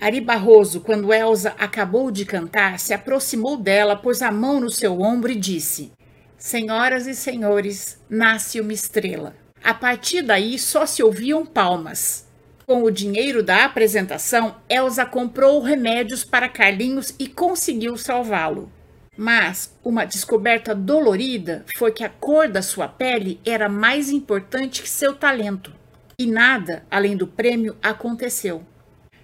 Ari 0.00 0.20
Barroso, 0.20 0.80
quando 0.80 1.14
Elsa 1.14 1.54
acabou 1.56 2.10
de 2.10 2.24
cantar, 2.24 2.80
se 2.80 2.92
aproximou 2.92 3.56
dela, 3.56 3.94
pôs 3.94 4.20
a 4.22 4.32
mão 4.32 4.58
no 4.58 4.70
seu 4.70 5.00
ombro 5.00 5.30
e 5.30 5.36
disse: 5.36 5.92
Senhoras 6.40 7.06
e 7.06 7.14
senhores, 7.14 8.00
nasce 8.08 8.62
uma 8.62 8.72
estrela. 8.72 9.36
A 9.62 9.74
partir 9.74 10.22
daí 10.22 10.58
só 10.58 10.86
se 10.86 11.02
ouviam 11.02 11.44
palmas. 11.44 12.26
Com 12.66 12.82
o 12.82 12.90
dinheiro 12.90 13.42
da 13.42 13.66
apresentação, 13.66 14.56
Elsa 14.66 15.04
comprou 15.04 15.60
remédios 15.60 16.24
para 16.24 16.48
Carlinhos 16.48 17.14
e 17.18 17.28
conseguiu 17.28 17.94
salvá-lo. 17.98 18.72
Mas 19.14 19.76
uma 19.84 20.06
descoberta 20.06 20.74
dolorida 20.74 21.66
foi 21.76 21.92
que 21.92 22.02
a 22.02 22.08
cor 22.08 22.48
da 22.48 22.62
sua 22.62 22.88
pele 22.88 23.38
era 23.44 23.68
mais 23.68 24.08
importante 24.08 24.80
que 24.80 24.88
seu 24.88 25.14
talento. 25.14 25.74
E 26.18 26.24
nada, 26.24 26.86
além 26.90 27.18
do 27.18 27.26
prêmio, 27.26 27.76
aconteceu. 27.82 28.64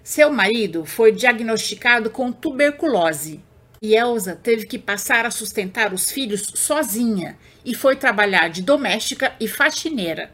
Seu 0.03 0.31
marido 0.31 0.85
foi 0.85 1.11
diagnosticado 1.11 2.11
com 2.11 2.31
tuberculose 2.31 3.41
e 3.81 3.95
Elsa 3.95 4.35
teve 4.35 4.65
que 4.65 4.79
passar 4.79 5.25
a 5.25 5.31
sustentar 5.31 5.93
os 5.93 6.11
filhos 6.11 6.51
sozinha 6.55 7.37
e 7.63 7.75
foi 7.75 7.95
trabalhar 7.95 8.49
de 8.49 8.61
doméstica 8.61 9.33
e 9.39 9.47
faxineira. 9.47 10.31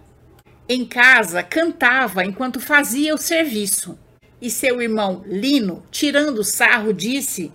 Em 0.67 0.85
casa, 0.85 1.43
cantava 1.43 2.23
enquanto 2.23 2.59
fazia 2.59 3.13
o 3.13 3.17
serviço. 3.17 3.97
E 4.41 4.49
seu 4.49 4.81
irmão 4.81 5.23
Lino, 5.25 5.83
tirando 5.91 6.43
sarro, 6.43 6.93
disse 6.93 7.51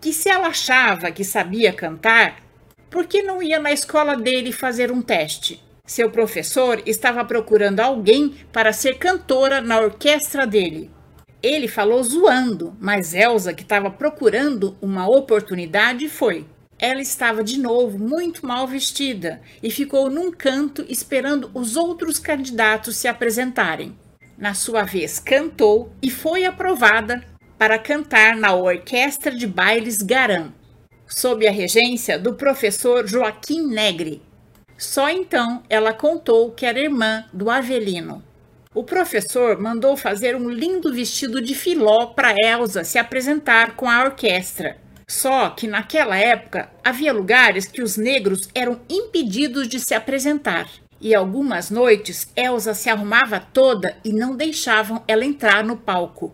que 0.00 0.12
se 0.12 0.28
ela 0.28 0.48
achava 0.48 1.10
que 1.10 1.24
sabia 1.24 1.72
cantar, 1.72 2.42
por 2.90 3.06
que 3.06 3.22
não 3.22 3.42
ia 3.42 3.58
na 3.58 3.72
escola 3.72 4.16
dele 4.16 4.52
fazer 4.52 4.90
um 4.90 5.00
teste? 5.00 5.62
Seu 5.86 6.10
professor 6.10 6.82
estava 6.86 7.24
procurando 7.24 7.80
alguém 7.80 8.34
para 8.52 8.72
ser 8.72 8.98
cantora 8.98 9.60
na 9.60 9.80
orquestra 9.80 10.46
dele. 10.46 10.90
Ele 11.42 11.66
falou 11.66 12.02
zoando, 12.04 12.76
mas 12.78 13.14
Elsa, 13.14 13.52
que 13.52 13.64
estava 13.64 13.90
procurando 13.90 14.76
uma 14.80 15.08
oportunidade, 15.08 16.08
foi. 16.08 16.46
Ela 16.78 17.00
estava 17.00 17.42
de 17.42 17.58
novo 17.58 17.98
muito 17.98 18.46
mal 18.46 18.66
vestida 18.66 19.40
e 19.62 19.70
ficou 19.70 20.08
num 20.08 20.30
canto 20.30 20.84
esperando 20.88 21.50
os 21.52 21.76
outros 21.76 22.18
candidatos 22.18 22.96
se 22.96 23.08
apresentarem. 23.08 23.96
Na 24.38 24.54
sua 24.54 24.84
vez, 24.84 25.18
cantou 25.18 25.92
e 26.00 26.10
foi 26.10 26.44
aprovada 26.44 27.24
para 27.58 27.78
cantar 27.78 28.36
na 28.36 28.54
Orquestra 28.54 29.34
de 29.34 29.46
Bailes 29.46 30.02
Garan, 30.02 30.52
sob 31.06 31.46
a 31.46 31.50
regência 31.52 32.18
do 32.18 32.34
professor 32.34 33.06
Joaquim 33.06 33.66
Negre. 33.66 34.22
Só 34.78 35.08
então 35.08 35.62
ela 35.68 35.92
contou 35.92 36.50
que 36.50 36.66
era 36.66 36.80
irmã 36.80 37.24
do 37.32 37.50
Avelino. 37.50 38.22
O 38.74 38.82
professor 38.82 39.60
mandou 39.60 39.96
fazer 39.96 40.34
um 40.34 40.48
lindo 40.48 40.92
vestido 40.92 41.40
de 41.40 41.54
filó 41.54 42.06
para 42.06 42.34
Elsa 42.42 42.84
se 42.84 42.98
apresentar 42.98 43.76
com 43.76 43.88
a 43.88 44.04
orquestra 44.04 44.82
só 45.12 45.50
que 45.50 45.66
naquela 45.66 46.16
época 46.16 46.70
havia 46.82 47.12
lugares 47.12 47.66
que 47.66 47.82
os 47.82 47.98
negros 47.98 48.48
eram 48.54 48.80
impedidos 48.88 49.68
de 49.68 49.78
se 49.78 49.94
apresentar. 49.94 50.70
E 50.98 51.14
algumas 51.14 51.70
noites 51.70 52.28
Elsa 52.34 52.72
se 52.72 52.88
arrumava 52.88 53.38
toda 53.38 53.94
e 54.02 54.10
não 54.10 54.34
deixavam 54.34 55.02
ela 55.06 55.24
entrar 55.24 55.62
no 55.64 55.76
palco. 55.76 56.32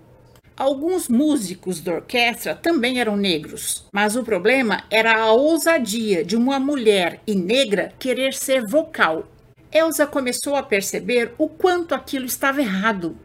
Alguns 0.57 1.09
músicos 1.09 1.81
da 1.81 1.95
orquestra 1.95 2.55
também 2.55 3.01
eram 3.01 3.17
negros, 3.17 3.85
mas 3.93 4.15
o 4.15 4.23
problema 4.23 4.85
era 4.91 5.17
a 5.17 5.33
ousadia 5.33 6.25
de 6.25 6.37
uma 6.37 6.61
mulher 6.61 7.21
e 7.27 7.35
negra 7.35 7.93
querer 7.99 8.33
ser 8.33 8.65
vocal. 8.65 9.27
Elsa 9.73 10.07
começou 10.07 10.57
a 10.57 10.63
perceber 10.63 11.35
o 11.39 11.49
quanto 11.49 11.95
aquilo 11.95 12.27
estava 12.27 12.61
errado. 12.61 13.17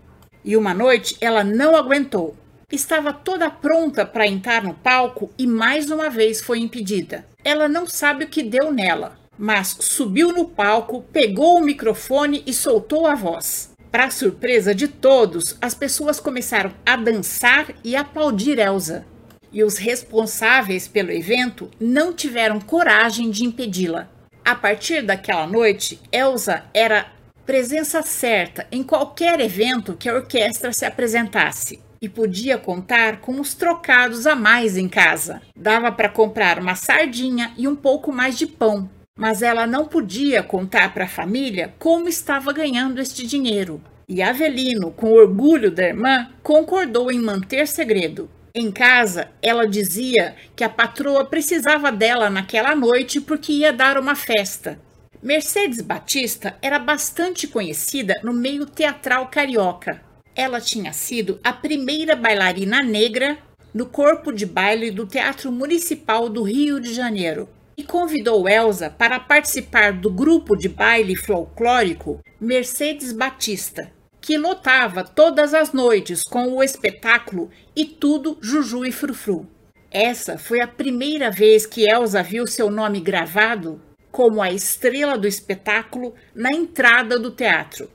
E 0.43 0.57
uma 0.57 0.73
noite 0.73 1.15
ela 1.21 1.43
não 1.43 1.75
aguentou 1.75 2.35
estava 2.75 3.13
toda 3.13 3.50
pronta 3.50 4.05
para 4.05 4.27
entrar 4.27 4.63
no 4.63 4.73
palco 4.73 5.31
e 5.38 5.45
mais 5.45 5.91
uma 5.91 6.09
vez 6.09 6.41
foi 6.41 6.59
impedida. 6.59 7.25
Ela 7.43 7.67
não 7.67 7.88
sabe 7.88 8.25
o 8.25 8.27
que 8.27 8.41
deu 8.41 8.71
nela, 8.71 9.17
mas 9.38 9.77
subiu 9.79 10.33
no 10.33 10.45
palco, 10.45 11.03
pegou 11.12 11.57
o 11.57 11.63
microfone 11.63 12.43
e 12.45 12.53
soltou 12.53 13.05
a 13.05 13.15
voz. 13.15 13.71
Para 13.91 14.09
surpresa 14.09 14.73
de 14.73 14.88
todos, 14.88 15.55
as 15.62 15.75
pessoas 15.75 16.19
começaram 16.19 16.73
a 16.83 16.95
dançar 16.95 17.67
e 17.83 17.95
aplaudir 17.95 18.57
Elsa. 18.57 19.05
E 19.51 19.63
os 19.63 19.77
responsáveis 19.77 20.88
pelo 20.88 21.12
evento 21.12 21.69
não 21.79 22.12
tiveram 22.12 22.59
coragem 22.59 23.29
de 23.29 23.45
impedi-la. 23.45 24.09
A 24.45 24.55
partir 24.55 25.01
daquela 25.01 25.47
noite, 25.47 26.01
Elsa 26.12 26.65
era 26.73 27.05
presença 27.45 28.01
certa 28.01 28.67
em 28.71 28.83
qualquer 28.83 29.39
evento 29.39 29.95
que 29.95 30.09
a 30.09 30.15
orquestra 30.15 30.73
se 30.73 30.85
apresentasse 30.85 31.79
e 32.01 32.09
podia 32.09 32.57
contar 32.57 33.21
com 33.21 33.33
uns 33.33 33.53
trocados 33.53 34.27
a 34.27 34.35
mais 34.35 34.75
em 34.75 34.89
casa. 34.89 35.41
Dava 35.55 35.93
para 35.93 36.09
comprar 36.09 36.59
uma 36.59 36.75
sardinha 36.75 37.53
e 37.57 37.69
um 37.69 37.75
pouco 37.75 38.12
mais 38.12 38.38
de 38.38 38.45
pão, 38.45 38.89
mas 39.17 39.41
ela 39.41 39.65
não 39.65 39.85
podia 39.85 40.43
contar 40.43 40.93
para 40.93 41.05
a 41.05 41.09
família 41.09 41.73
como 41.79 42.09
estava 42.09 42.51
ganhando 42.51 43.00
este 43.00 43.25
dinheiro. 43.25 43.81
E 44.09 44.21
Avelino, 44.21 44.91
com 44.91 45.13
orgulho 45.13 45.71
da 45.71 45.88
irmã, 45.88 46.29
concordou 46.43 47.09
em 47.09 47.19
manter 47.21 47.65
segredo. 47.65 48.29
Em 48.55 48.72
casa, 48.72 49.31
ela 49.41 49.67
dizia 49.67 50.36
que 50.55 50.63
a 50.63 50.69
patroa 50.69 51.25
precisava 51.25 51.91
dela 51.91 52.29
naquela 52.29 52.75
noite 52.75 53.19
porque 53.19 53.51
ia 53.51 53.74
dar 53.74 53.98
uma 53.98 54.15
festa. 54.15 54.79
Mercedes 55.22 55.81
Batista 55.81 56.55
era 56.62 56.77
bastante 56.77 57.48
conhecida 57.48 58.13
no 58.24 58.31
meio 58.31 58.65
teatral 58.65 59.27
carioca 59.27 60.01
ela 60.36 60.60
tinha 60.60 60.91
sido 60.93 61.39
a 61.43 61.53
primeira 61.53 62.15
bailarina 62.15 62.81
negra 62.81 63.38
no 63.74 63.86
corpo 63.86 64.31
de 64.31 64.45
baile 64.45 64.91
do 64.91 65.05
Teatro 65.05 65.51
Municipal 65.51 66.27
do 66.27 66.43
Rio 66.43 66.79
de 66.79 66.93
Janeiro 66.93 67.48
e 67.77 67.83
convidou 67.83 68.48
Elsa 68.48 68.89
para 68.89 69.19
participar 69.19 69.93
do 69.93 70.12
grupo 70.12 70.55
de 70.55 70.69
baile 70.69 71.15
folclórico 71.15 72.19
Mercedes 72.39 73.12
Batista, 73.12 73.91
que 74.24 74.38
lotava 74.38 75.03
todas 75.03 75.53
as 75.53 75.74
noites 75.74 76.24
com 76.24 76.53
o 76.53 76.63
espetáculo 76.63 77.51
E 77.75 77.84
Tudo 77.84 78.38
Juju 78.42 78.86
e 78.86 78.92
Frufru. 78.92 79.46
Essa 79.92 80.38
foi 80.38 80.62
a 80.62 80.68
primeira 80.68 81.30
vez 81.30 81.65
que 81.65 81.86
Elsa 81.86 82.24
viu 82.24 82.48
seu 82.48 82.72
nome 82.72 83.01
gravado 83.01 83.82
como 84.10 84.42
a 84.42 84.50
estrela 84.50 85.18
do 85.18 85.27
espetáculo 85.27 86.15
na 86.34 86.53
entrada 86.53 87.20
do 87.20 87.32
teatro. 87.32 87.92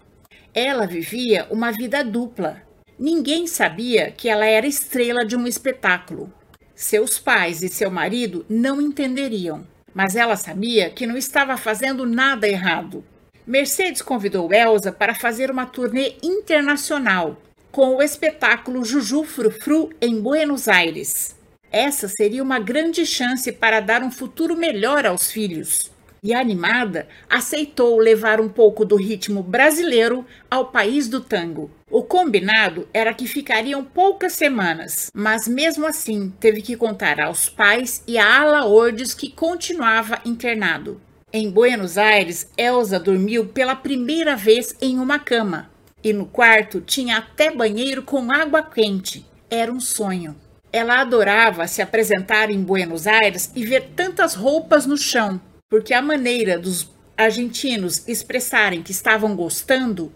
Ela 0.53 0.87
vivia 0.87 1.47
uma 1.51 1.73
vida 1.73 2.05
dupla. 2.05 2.61
Ninguém 2.99 3.47
sabia 3.47 4.11
que 4.11 4.29
ela 4.29 4.45
era 4.45 4.67
estrela 4.67 5.25
de 5.25 5.35
um 5.35 5.47
espetáculo. 5.47 6.31
Seus 6.75 7.19
pais 7.19 7.63
e 7.63 7.71
seu 7.71 7.91
marido 7.91 8.45
não 8.51 8.83
entenderiam, 8.83 9.67
mas 9.95 10.15
ela 10.15 10.37
sabia 10.37 10.91
que 10.91 11.07
não 11.07 11.17
estava 11.17 11.57
fazendo 11.57 12.05
nada 12.05 12.47
errado. 12.47 13.03
Mercedes 13.49 14.03
convidou 14.03 14.53
Elsa 14.53 14.93
para 14.93 15.15
fazer 15.15 15.51
uma 15.51 15.65
turnê 15.65 16.17
internacional 16.23 17.41
com 17.73 17.97
o 17.97 18.03
espetáculo 18.03 18.85
Juju 18.85 19.25
Frufru 19.25 19.89
em 20.03 20.21
Buenos 20.21 20.69
Aires. 20.69 21.35
Essa 21.73 22.09
seria 22.09 22.43
uma 22.43 22.59
grande 22.59 23.07
chance 23.07 23.51
para 23.51 23.81
dar 23.81 24.03
um 24.03 24.11
futuro 24.11 24.55
melhor 24.55 25.07
aos 25.07 25.33
filhos 25.33 25.91
e 26.23 26.35
animada, 26.35 27.09
aceitou 27.31 27.99
levar 27.99 28.41
um 28.41 28.49
pouco 28.49 28.85
do 28.85 28.97
ritmo 28.97 29.43
brasileiro 29.43 30.27
ao 30.51 30.67
país 30.67 31.09
do 31.09 31.21
tango. 31.21 31.71
O 31.91 32.03
combinado 32.03 32.87
era 32.93 33.15
que 33.15 33.27
ficariam 33.27 33.83
poucas 33.83 34.35
semanas, 34.35 35.11
mas 35.15 35.49
mesmo 35.49 35.87
assim 35.87 36.33
teve 36.39 36.61
que 36.61 36.77
contar 36.77 37.21
aos 37.21 37.49
pais 37.49 38.03
e 38.07 38.19
a 38.19 38.41
Ala 38.41 38.67
Ordes 38.67 39.15
que 39.15 39.31
continuava 39.31 40.21
internado. 40.25 41.01
Em 41.31 41.51
Buenos 41.51 41.99
Aires, 41.99 42.51
Elsa 42.57 42.99
dormiu 42.99 43.45
pela 43.49 43.77
primeira 43.77 44.35
vez 44.35 44.75
em 44.81 44.99
uma 44.99 45.19
cama 45.19 45.71
e 46.03 46.11
no 46.11 46.25
quarto 46.25 46.81
tinha 46.81 47.19
até 47.19 47.51
banheiro 47.51 48.03
com 48.03 48.33
água 48.33 48.63
quente. 48.63 49.27
Era 49.51 49.71
um 49.71 49.79
sonho. 49.79 50.35
Ela 50.73 51.03
adorava 51.03 51.67
se 51.67 51.83
apresentar 51.83 52.51
em 52.51 52.63
Buenos 52.63 53.07
Aires 53.07 53.53
e 53.55 53.63
ver 53.63 53.91
tantas 53.95 54.35
roupas 54.35 54.87
no 54.87 54.97
chão, 54.97 55.39
porque 55.69 55.93
a 55.93 56.01
maneira 56.01 56.59
dos 56.59 56.91
argentinos 57.15 58.09
expressarem 58.09 58.83
que 58.83 58.93
estavam 58.93 59.37
gostando 59.37 60.11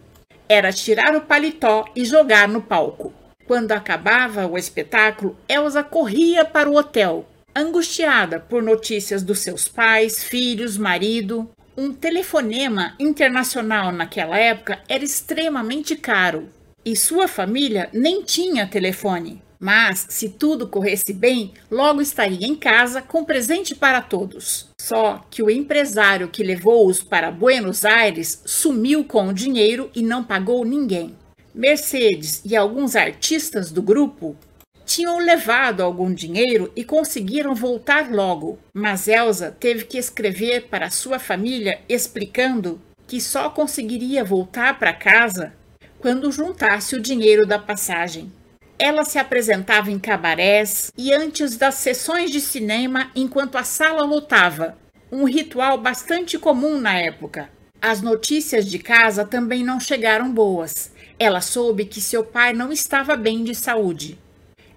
era 0.49 0.73
tirar 0.73 1.14
o 1.14 1.21
paletó 1.21 1.85
e 1.95 2.07
jogar 2.07 2.49
no 2.49 2.62
palco. 2.62 3.12
Quando 3.47 3.73
acabava 3.73 4.47
o 4.47 4.57
espetáculo, 4.57 5.37
Elsa 5.47 5.85
corria 5.85 6.42
para 6.42 6.71
o 6.71 6.76
hotel, 6.76 7.26
angustiada 7.54 8.40
por 8.40 8.62
notícias 8.62 9.23
dos 9.23 9.40
seus 9.40 9.68
pais, 9.68 10.23
filhos, 10.25 10.76
marido. 10.76 11.50
Um 11.76 11.92
telefonema 11.92 12.94
internacional 12.99 13.92
naquela 13.92 14.37
época 14.38 14.80
era 14.88 15.02
extremamente 15.02 15.97
caro 15.97 16.49
e 16.85 16.97
sua 16.97 17.28
família 17.28 17.88
nem 17.92 18.23
tinha 18.23 18.66
telefone. 18.66 19.42
Mas, 19.59 20.06
se 20.09 20.28
tudo 20.28 20.66
corresse 20.66 21.12
bem, 21.12 21.52
logo 21.71 22.00
estaria 22.00 22.49
em 22.49 22.56
casa 22.56 23.00
com 23.00 23.25
presente 23.25 23.76
para 23.76 24.02
todos. 24.02 24.68
Só 24.80 25.25
que 25.30 25.40
o 25.40 25.49
empresário 25.49 26.26
que 26.28 26.42
levou-os 26.42 27.00
para 27.00 27.30
Buenos 27.30 27.85
Aires 27.85 28.42
sumiu 28.44 29.04
com 29.04 29.28
o 29.28 29.32
dinheiro 29.32 29.88
e 29.94 30.02
não 30.02 30.25
pagou 30.25 30.64
ninguém. 30.64 31.14
Mercedes 31.54 32.42
e 32.44 32.56
alguns 32.56 32.97
artistas 32.97 33.71
do 33.71 33.80
grupo 33.80 34.37
tinham 34.84 35.18
levado 35.18 35.82
algum 35.82 36.12
dinheiro 36.12 36.70
e 36.74 36.84
conseguiram 36.84 37.54
voltar 37.54 38.10
logo, 38.10 38.58
mas 38.72 39.08
Elsa 39.08 39.54
teve 39.58 39.84
que 39.84 39.98
escrever 39.98 40.68
para 40.68 40.90
sua 40.90 41.18
família 41.18 41.80
explicando 41.88 42.80
que 43.06 43.20
só 43.20 43.50
conseguiria 43.50 44.24
voltar 44.24 44.78
para 44.78 44.92
casa 44.92 45.52
quando 45.98 46.32
juntasse 46.32 46.96
o 46.96 47.00
dinheiro 47.00 47.46
da 47.46 47.58
passagem. 47.58 48.32
Ela 48.78 49.04
se 49.04 49.18
apresentava 49.18 49.90
em 49.90 49.98
cabarés 49.98 50.90
e 50.96 51.12
antes 51.12 51.56
das 51.56 51.76
sessões 51.76 52.30
de 52.30 52.40
cinema 52.40 53.10
enquanto 53.14 53.56
a 53.56 53.64
sala 53.64 54.04
lotava, 54.04 54.76
um 55.10 55.24
ritual 55.24 55.78
bastante 55.78 56.38
comum 56.38 56.80
na 56.80 56.98
época. 56.98 57.48
As 57.80 58.00
notícias 58.00 58.64
de 58.64 58.78
casa 58.78 59.24
também 59.24 59.64
não 59.64 59.78
chegaram 59.78 60.32
boas. 60.32 60.92
Ela 61.18 61.40
soube 61.40 61.84
que 61.84 62.00
seu 62.00 62.24
pai 62.24 62.52
não 62.52 62.72
estava 62.72 63.16
bem 63.16 63.44
de 63.44 63.54
saúde. 63.54 64.18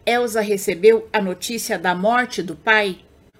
Elsa 0.05 0.39
recebeu 0.39 1.09
a 1.11 1.19
notícia 1.19 1.79
da 1.79 1.95
morte 1.95 2.43
do 2.43 2.55
pai 2.55 2.99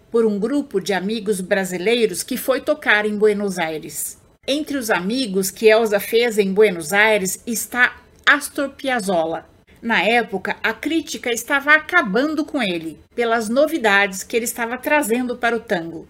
por 0.09 0.25
um 0.25 0.39
grupo 0.39 0.79
de 0.79 0.93
amigos 0.93 1.39
brasileiros 1.39 2.23
que 2.23 2.37
foi 2.37 2.59
tocar 2.59 3.05
em 3.05 3.15
Buenos 3.15 3.59
Aires. 3.59 4.17
Entre 4.47 4.75
os 4.75 4.89
amigos 4.89 5.51
que 5.51 5.67
Elsa 5.67 5.99
fez 5.99 6.39
em 6.39 6.51
Buenos 6.51 6.91
Aires 6.91 7.39
está 7.45 7.97
Astor 8.25 8.69
Piazzolla. 8.69 9.45
Na 9.79 10.01
época, 10.01 10.55
a 10.63 10.73
crítica 10.73 11.31
estava 11.31 11.75
acabando 11.75 12.43
com 12.43 12.63
ele 12.63 12.99
pelas 13.13 13.47
novidades 13.47 14.23
que 14.23 14.35
ele 14.35 14.45
estava 14.45 14.75
trazendo 14.75 15.37
para 15.37 15.55
o 15.55 15.59
tango. 15.59 16.07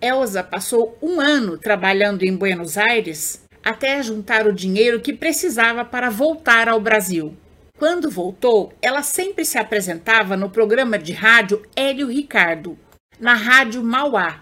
Elsa 0.00 0.42
passou 0.42 0.98
um 1.00 1.20
ano 1.20 1.56
trabalhando 1.56 2.24
em 2.24 2.36
Buenos 2.36 2.76
Aires 2.76 3.40
até 3.62 4.02
juntar 4.02 4.48
o 4.48 4.52
dinheiro 4.52 5.00
que 5.00 5.12
precisava 5.12 5.84
para 5.84 6.10
voltar 6.10 6.68
ao 6.68 6.80
Brasil. 6.80 7.36
Quando 7.82 8.08
voltou, 8.08 8.72
ela 8.80 9.02
sempre 9.02 9.44
se 9.44 9.58
apresentava 9.58 10.36
no 10.36 10.48
programa 10.48 10.96
de 10.96 11.12
rádio 11.12 11.64
Hélio 11.74 12.06
Ricardo, 12.06 12.78
na 13.18 13.34
Rádio 13.34 13.82
Mauá. 13.82 14.40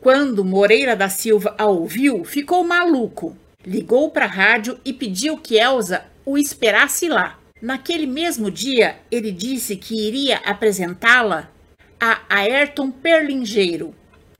Quando 0.00 0.44
Moreira 0.44 0.94
da 0.94 1.08
Silva 1.08 1.52
a 1.58 1.66
ouviu, 1.66 2.24
ficou 2.24 2.62
maluco. 2.62 3.36
Ligou 3.66 4.12
para 4.12 4.26
a 4.26 4.28
rádio 4.28 4.78
e 4.84 4.92
pediu 4.92 5.36
que 5.36 5.58
Elsa 5.58 6.06
o 6.24 6.38
esperasse 6.38 7.08
lá. 7.08 7.40
Naquele 7.60 8.06
mesmo 8.06 8.52
dia, 8.52 9.00
ele 9.10 9.32
disse 9.32 9.74
que 9.74 10.06
iria 10.06 10.36
apresentá-la 10.36 11.50
a 11.98 12.20
Ayrton 12.28 12.92
Perlingeiro, 12.92 13.92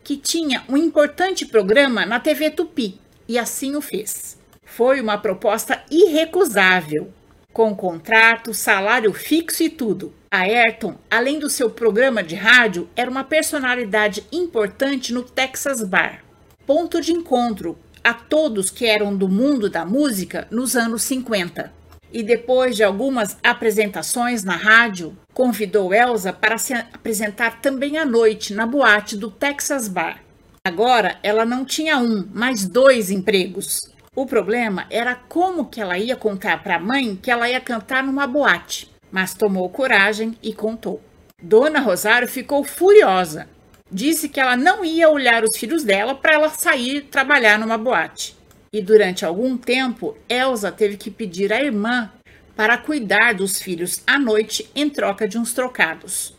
que 0.04 0.16
tinha 0.16 0.62
um 0.68 0.76
importante 0.76 1.44
programa 1.44 2.06
na 2.06 2.20
TV 2.20 2.48
Tupi 2.50 2.96
e 3.26 3.36
assim 3.36 3.74
o 3.74 3.80
fez. 3.80 4.38
Foi 4.64 5.00
uma 5.00 5.18
proposta 5.18 5.82
irrecusável, 5.90 7.12
com 7.60 7.76
contrato, 7.76 8.54
salário 8.54 9.12
fixo 9.12 9.62
e 9.62 9.68
tudo. 9.68 10.14
Ayrton, 10.30 10.94
além 11.10 11.38
do 11.38 11.50
seu 11.50 11.68
programa 11.68 12.22
de 12.22 12.34
rádio, 12.34 12.88
era 12.96 13.10
uma 13.10 13.22
personalidade 13.22 14.24
importante 14.32 15.12
no 15.12 15.22
Texas 15.22 15.82
Bar, 15.82 16.24
ponto 16.66 17.02
de 17.02 17.12
encontro 17.12 17.76
a 18.02 18.14
todos 18.14 18.70
que 18.70 18.86
eram 18.86 19.14
do 19.14 19.28
mundo 19.28 19.68
da 19.68 19.84
música 19.84 20.48
nos 20.50 20.74
anos 20.74 21.02
50. 21.02 21.70
E 22.10 22.22
depois 22.22 22.76
de 22.76 22.82
algumas 22.82 23.36
apresentações 23.44 24.42
na 24.42 24.56
rádio, 24.56 25.14
convidou 25.34 25.92
Elsa 25.92 26.32
para 26.32 26.56
se 26.56 26.72
apresentar 26.72 27.60
também 27.60 27.98
à 27.98 28.06
noite 28.06 28.54
na 28.54 28.64
boate 28.64 29.18
do 29.18 29.30
Texas 29.30 29.86
Bar. 29.86 30.22
Agora 30.64 31.18
ela 31.22 31.44
não 31.44 31.62
tinha 31.66 31.98
um, 31.98 32.26
mas 32.32 32.66
dois 32.66 33.10
empregos. 33.10 33.89
O 34.16 34.26
problema 34.26 34.86
era 34.90 35.14
como 35.14 35.66
que 35.66 35.80
ela 35.80 35.96
ia 35.96 36.16
contar 36.16 36.64
para 36.64 36.76
a 36.76 36.80
mãe 36.80 37.14
que 37.14 37.30
ela 37.30 37.48
ia 37.48 37.60
cantar 37.60 38.02
numa 38.02 38.26
boate, 38.26 38.90
mas 39.10 39.34
tomou 39.34 39.68
coragem 39.70 40.36
e 40.42 40.52
contou. 40.52 41.00
Dona 41.40 41.78
Rosário 41.78 42.26
ficou 42.26 42.64
furiosa. 42.64 43.48
Disse 43.90 44.28
que 44.28 44.40
ela 44.40 44.56
não 44.56 44.84
ia 44.84 45.08
olhar 45.08 45.44
os 45.44 45.56
filhos 45.56 45.84
dela 45.84 46.14
para 46.14 46.34
ela 46.34 46.48
sair 46.48 47.02
trabalhar 47.02 47.56
numa 47.56 47.78
boate. 47.78 48.36
E 48.72 48.82
durante 48.82 49.24
algum 49.24 49.56
tempo, 49.56 50.16
Elsa 50.28 50.72
teve 50.72 50.96
que 50.96 51.10
pedir 51.10 51.52
à 51.52 51.62
irmã 51.62 52.10
para 52.56 52.78
cuidar 52.78 53.32
dos 53.32 53.62
filhos 53.62 54.02
à 54.06 54.18
noite 54.18 54.68
em 54.74 54.90
troca 54.90 55.26
de 55.28 55.38
uns 55.38 55.52
trocados. 55.52 56.36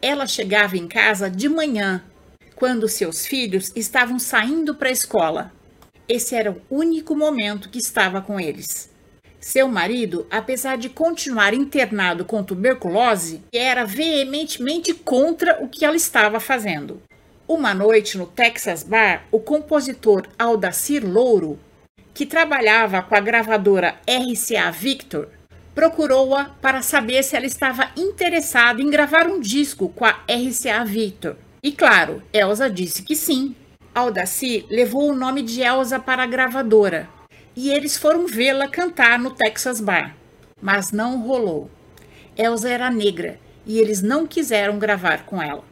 Ela 0.00 0.26
chegava 0.26 0.76
em 0.78 0.88
casa 0.88 1.28
de 1.28 1.50
manhã 1.50 2.02
quando 2.56 2.88
seus 2.88 3.26
filhos 3.26 3.70
estavam 3.76 4.18
saindo 4.18 4.74
para 4.74 4.88
a 4.88 4.92
escola. 4.92 5.57
Esse 6.08 6.34
era 6.34 6.50
o 6.50 6.60
único 6.70 7.14
momento 7.14 7.68
que 7.68 7.78
estava 7.78 8.22
com 8.22 8.40
eles. 8.40 8.90
Seu 9.38 9.68
marido, 9.68 10.26
apesar 10.30 10.78
de 10.78 10.88
continuar 10.88 11.52
internado 11.52 12.24
com 12.24 12.42
tuberculose, 12.42 13.42
era 13.52 13.84
veementemente 13.84 14.94
contra 14.94 15.62
o 15.62 15.68
que 15.68 15.84
ela 15.84 15.96
estava 15.96 16.40
fazendo. 16.40 17.02
Uma 17.46 17.74
noite 17.74 18.16
no 18.16 18.26
Texas 18.26 18.82
Bar, 18.82 19.24
o 19.30 19.38
compositor 19.38 20.26
Aldacir 20.38 21.06
Louro, 21.06 21.58
que 22.14 22.24
trabalhava 22.24 23.02
com 23.02 23.14
a 23.14 23.20
gravadora 23.20 23.96
RCA 24.06 24.70
Victor, 24.70 25.28
procurou-a 25.74 26.46
para 26.60 26.82
saber 26.82 27.22
se 27.22 27.36
ela 27.36 27.46
estava 27.46 27.90
interessada 27.96 28.82
em 28.82 28.90
gravar 28.90 29.26
um 29.28 29.40
disco 29.40 29.90
com 29.90 30.04
a 30.04 30.18
RCA 30.26 30.84
Victor. 30.84 31.36
E 31.62 31.70
claro, 31.70 32.22
Elsa 32.32 32.68
disse 32.68 33.02
que 33.02 33.14
sim. 33.14 33.54
Aldaci 33.98 34.64
levou 34.70 35.10
o 35.10 35.14
nome 35.14 35.42
de 35.42 35.60
Elsa 35.60 35.98
para 35.98 36.22
a 36.22 36.26
gravadora 36.26 37.08
e 37.56 37.68
eles 37.68 37.96
foram 37.96 38.28
vê-la 38.28 38.68
cantar 38.68 39.18
no 39.18 39.32
Texas 39.32 39.80
Bar, 39.80 40.14
mas 40.62 40.92
não 40.92 41.20
rolou. 41.20 41.68
Elsa 42.36 42.68
era 42.68 42.92
negra 42.92 43.40
e 43.66 43.80
eles 43.80 44.00
não 44.00 44.24
quiseram 44.24 44.78
gravar 44.78 45.26
com 45.26 45.42
ela. 45.42 45.64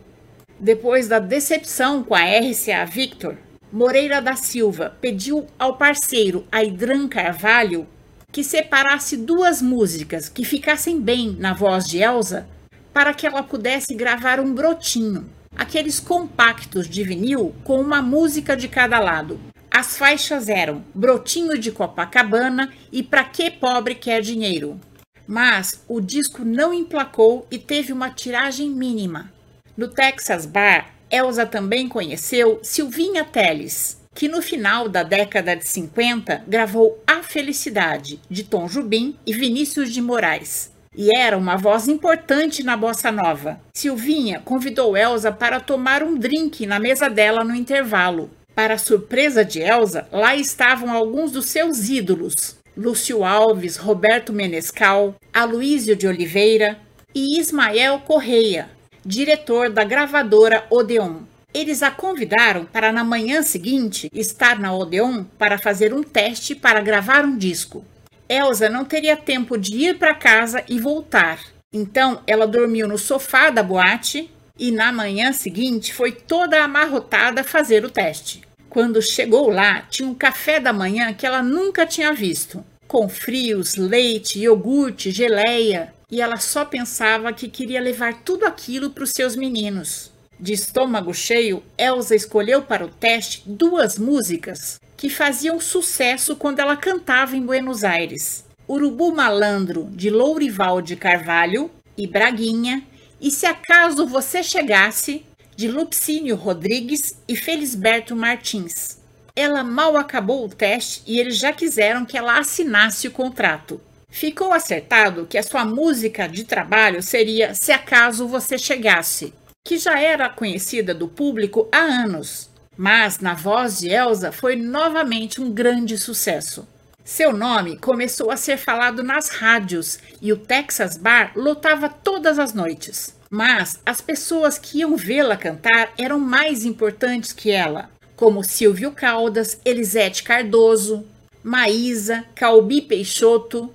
Depois 0.59 1.07
da 1.07 1.21
decepção 1.21 2.03
com 2.03 2.17
a 2.17 2.25
RCA 2.25 2.85
Victor, 2.85 3.37
Moreira 3.73 4.21
da 4.21 4.35
Silva 4.35 4.97
pediu 5.01 5.47
ao 5.57 5.77
parceiro 5.77 6.45
Aidran 6.51 7.07
Carvalho 7.07 7.87
que 8.33 8.43
separasse 8.43 9.17
duas 9.17 9.63
músicas 9.63 10.29
que 10.29 10.45
ficassem 10.45 11.01
bem 11.01 11.37
na 11.39 11.55
voz 11.55 11.87
de 11.87 12.03
Elsa 12.03 12.49
para 12.93 13.15
que 13.15 13.25
ela 13.25 13.45
pudesse 13.45 13.95
gravar 13.95 14.41
um 14.41 14.53
brotinho 14.53 15.36
aqueles 15.57 15.99
compactos 15.99 16.89
de 16.89 17.03
vinil 17.03 17.55
com 17.65 17.81
uma 17.81 18.03
música 18.03 18.57
de 18.57 18.69
cada 18.69 18.99
lado. 18.99 19.41
As 19.71 19.97
faixas 19.99 20.49
eram 20.49 20.85
Brotinho 20.95 21.59
de 21.59 21.73
Copacabana 21.73 22.73
e 22.93 23.03
Pra 23.03 23.25
que 23.25 23.51
pobre 23.51 23.95
quer 23.95 24.21
dinheiro. 24.21 24.81
Mas 25.27 25.83
o 25.89 26.01
disco 26.01 26.45
não 26.45 26.73
emplacou 26.73 27.47
e 27.51 27.59
teve 27.59 27.93
uma 27.93 28.11
tiragem 28.11 28.71
mínima. 28.71 29.33
No 29.77 29.89
Texas 29.89 30.47
Bar, 30.47 30.95
Elsa 31.11 31.45
também 31.45 31.89
conheceu 31.89 32.61
Silvinha 32.63 33.25
Teles, 33.25 34.01
que 34.15 34.29
no 34.29 34.41
final 34.41 34.89
da 34.89 35.03
década 35.03 35.57
de 35.57 35.67
50 35.67 36.45
gravou 36.47 37.03
A 37.07 37.23
Felicidade, 37.23 38.21
de 38.31 38.45
Tom 38.45 38.69
Jubim 38.69 39.17
e 39.27 39.35
Vinícius 39.35 39.93
de 39.93 40.01
Moraes 40.01 40.76
e 40.97 41.15
era 41.15 41.37
uma 41.37 41.57
voz 41.57 41.87
importante 41.87 42.63
na 42.63 42.77
bossa 42.77 43.13
nova. 43.13 43.61
Silvinha 43.75 44.41
convidou 44.45 44.97
Elsa 44.97 45.31
para 45.31 45.61
tomar 45.61 46.03
um 46.03 46.17
drink 46.17 46.67
na 46.67 46.79
mesa 46.79 47.11
dela 47.11 47.45
no 47.45 47.55
intervalo. 47.55 48.31
Para 48.55 48.79
surpresa 48.79 49.45
de 49.45 49.61
Elsa, 49.61 50.09
lá 50.11 50.35
estavam 50.35 50.91
alguns 50.91 51.33
dos 51.33 51.47
seus 51.47 51.91
ídolos: 51.91 52.57
Lúcio 52.75 53.23
Alves, 53.23 53.77
Roberto 53.77 54.33
Menescal, 54.33 55.15
Aloísio 55.33 55.95
de 55.95 56.07
Oliveira 56.07 56.79
e 57.15 57.39
Ismael 57.39 57.99
Correia, 58.01 58.71
diretor 59.05 59.69
da 59.69 59.85
gravadora 59.85 60.65
Odeon. 60.71 61.21
Eles 61.53 61.83
a 61.83 61.91
convidaram 61.91 62.67
para 62.67 62.93
na 62.93 63.03
manhã 63.03 63.43
seguinte 63.43 64.11
estar 64.13 64.59
na 64.59 64.75
Odeon 64.75 65.25
para 65.39 65.57
fazer 65.59 65.95
um 65.95 66.03
teste 66.03 66.55
para 66.55 66.81
gravar 66.81 67.25
um 67.25 67.37
disco. 67.37 67.85
Elsa 68.29 68.69
não 68.69 68.85
teria 68.85 69.17
tempo 69.17 69.57
de 69.57 69.77
ir 69.77 69.99
para 69.99 70.15
casa 70.15 70.65
e 70.69 70.81
voltar. 70.81 71.41
Então 71.73 72.21
ela 72.27 72.47
dormiu 72.47 72.89
no 72.89 72.99
sofá 72.99 73.51
da 73.51 73.63
boate 73.63 74.31
e 74.59 74.71
na 74.71 74.91
manhã 74.91 75.33
seguinte 75.33 75.93
foi 75.93 76.13
toda 76.13 76.63
amarrotada 76.63 77.45
fazer 77.45 77.85
o 77.85 77.91
teste. 77.91 78.43
Quando 78.69 79.01
chegou 79.01 79.51
lá, 79.51 79.83
tinha 79.83 80.09
um 80.09 80.15
café 80.15 80.59
da 80.59 80.73
manhã 80.73 81.13
que 81.13 81.27
ela 81.27 81.43
nunca 81.43 81.87
tinha 81.87 82.13
visto, 82.13 82.65
com 82.87 83.09
frios, 83.09 83.77
leite, 83.77 84.39
iogurte, 84.39 85.11
geleia, 85.11 85.95
e 86.11 86.21
ela 86.21 86.37
só 86.37 86.65
pensava 86.65 87.33
que 87.33 87.49
queria 87.49 87.81
levar 87.81 88.23
tudo 88.23 88.45
aquilo 88.45 88.91
para 88.91 89.05
os 89.05 89.11
seus 89.11 89.35
meninos. 89.35 90.13
De 90.39 90.53
estômago 90.53 91.15
cheio, 91.15 91.63
Elsa 91.79 92.15
escolheu 92.15 92.63
para 92.63 92.85
o 92.85 92.89
teste 92.89 93.43
duas 93.47 93.99
músicas 93.99 94.79
que 94.97 95.11
faziam 95.11 95.61
sucesso 95.61 96.37
quando 96.37 96.61
ela 96.61 96.77
cantava 96.77 97.37
em 97.37 97.45
Buenos 97.45 97.85
Aires: 97.85 98.45
Urubu 98.69 99.13
Malandro, 99.15 99.89
de 99.93 100.11
Lourival 100.11 100.81
de 100.81 100.97
Carvalho, 100.97 101.71
e 101.97 102.07
Braguinha, 102.07 102.83
e 103.21 103.31
Se 103.31 103.47
Acaso 103.47 104.07
Você 104.07 104.43
Chegasse, 104.43 105.25
de 105.57 105.69
Lupcínio 105.69 106.37
Rodrigues 106.37 107.19
e 107.27 107.35
Felisberto 107.35 108.15
Martins. 108.15 108.99
Ela 109.35 109.63
mal 109.65 109.97
acabou 109.97 110.45
o 110.45 110.49
teste 110.49 111.03
e 111.07 111.19
eles 111.19 111.39
já 111.39 111.53
quiseram 111.53 112.05
que 112.05 112.17
ela 112.17 112.39
assinasse 112.39 113.09
o 113.09 113.11
contrato. 113.11 113.81
Ficou 114.09 114.53
acertado 114.53 115.27
que 115.27 115.37
a 115.37 115.43
sua 115.43 115.65
música 115.65 116.27
de 116.27 116.45
trabalho 116.45 117.03
seria 117.03 117.55
Se 117.55 117.73
Acaso 117.73 118.29
Você 118.29 118.57
Chegasse, 118.57 119.35
que 119.65 119.79
já 119.79 119.99
era 119.99 120.29
conhecida 120.29 120.95
do 120.95 121.09
público 121.09 121.69
há 121.73 121.81
anos, 121.81 122.46
mas 122.77 123.21
na 123.21 123.35
voz 123.35 123.79
de 123.79 123.89
Elsa 123.89 124.31
foi 124.31 124.57
novamente 124.57 125.41
um 125.41 125.51
grande 125.51 125.97
sucesso. 125.97 126.67
Seu 127.05 127.33
nome 127.33 127.77
começou 127.79 128.31
a 128.31 128.37
ser 128.37 128.57
falado 128.57 129.03
nas 129.03 129.29
rádios 129.29 129.99
e 130.21 130.33
o 130.33 130.37
Texas 130.37 130.97
Bar 130.97 131.33
lotava 131.37 131.89
todas 131.89 132.39
as 132.39 132.53
noites. 132.53 133.15
Mas 133.31 133.81
as 133.87 134.01
pessoas 134.01 134.59
que 134.59 134.79
iam 134.79 134.97
vê-la 134.97 135.37
cantar 135.37 135.93
eram 135.97 136.19
mais 136.19 136.65
importantes 136.65 137.33
que 137.33 137.51
ela, 137.51 137.91
como 138.17 138.43
Silvio 138.43 138.93
Caldas, 138.93 139.61
Elisete 139.65 140.23
Cardoso, 140.23 141.07
Maísa, 141.43 142.25
Calbi 142.35 142.83
Peixoto, 142.83 143.73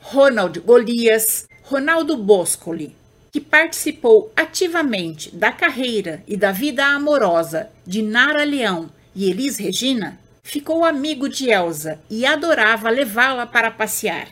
Ronald 0.00 0.60
Golias, 0.60 1.46
Ronaldo 1.62 2.16
Boscoli, 2.16 2.96
que 3.38 3.44
participou 3.44 4.32
ativamente 4.34 5.32
da 5.32 5.52
carreira 5.52 6.24
e 6.26 6.36
da 6.36 6.50
vida 6.50 6.84
amorosa 6.84 7.70
de 7.86 8.02
Nara 8.02 8.42
Leão 8.42 8.90
e 9.14 9.30
Elis 9.30 9.56
Regina, 9.56 10.18
ficou 10.42 10.84
amigo 10.84 11.28
de 11.28 11.48
Elsa 11.48 12.00
e 12.10 12.26
adorava 12.26 12.90
levá-la 12.90 13.46
para 13.46 13.70
passear. 13.70 14.26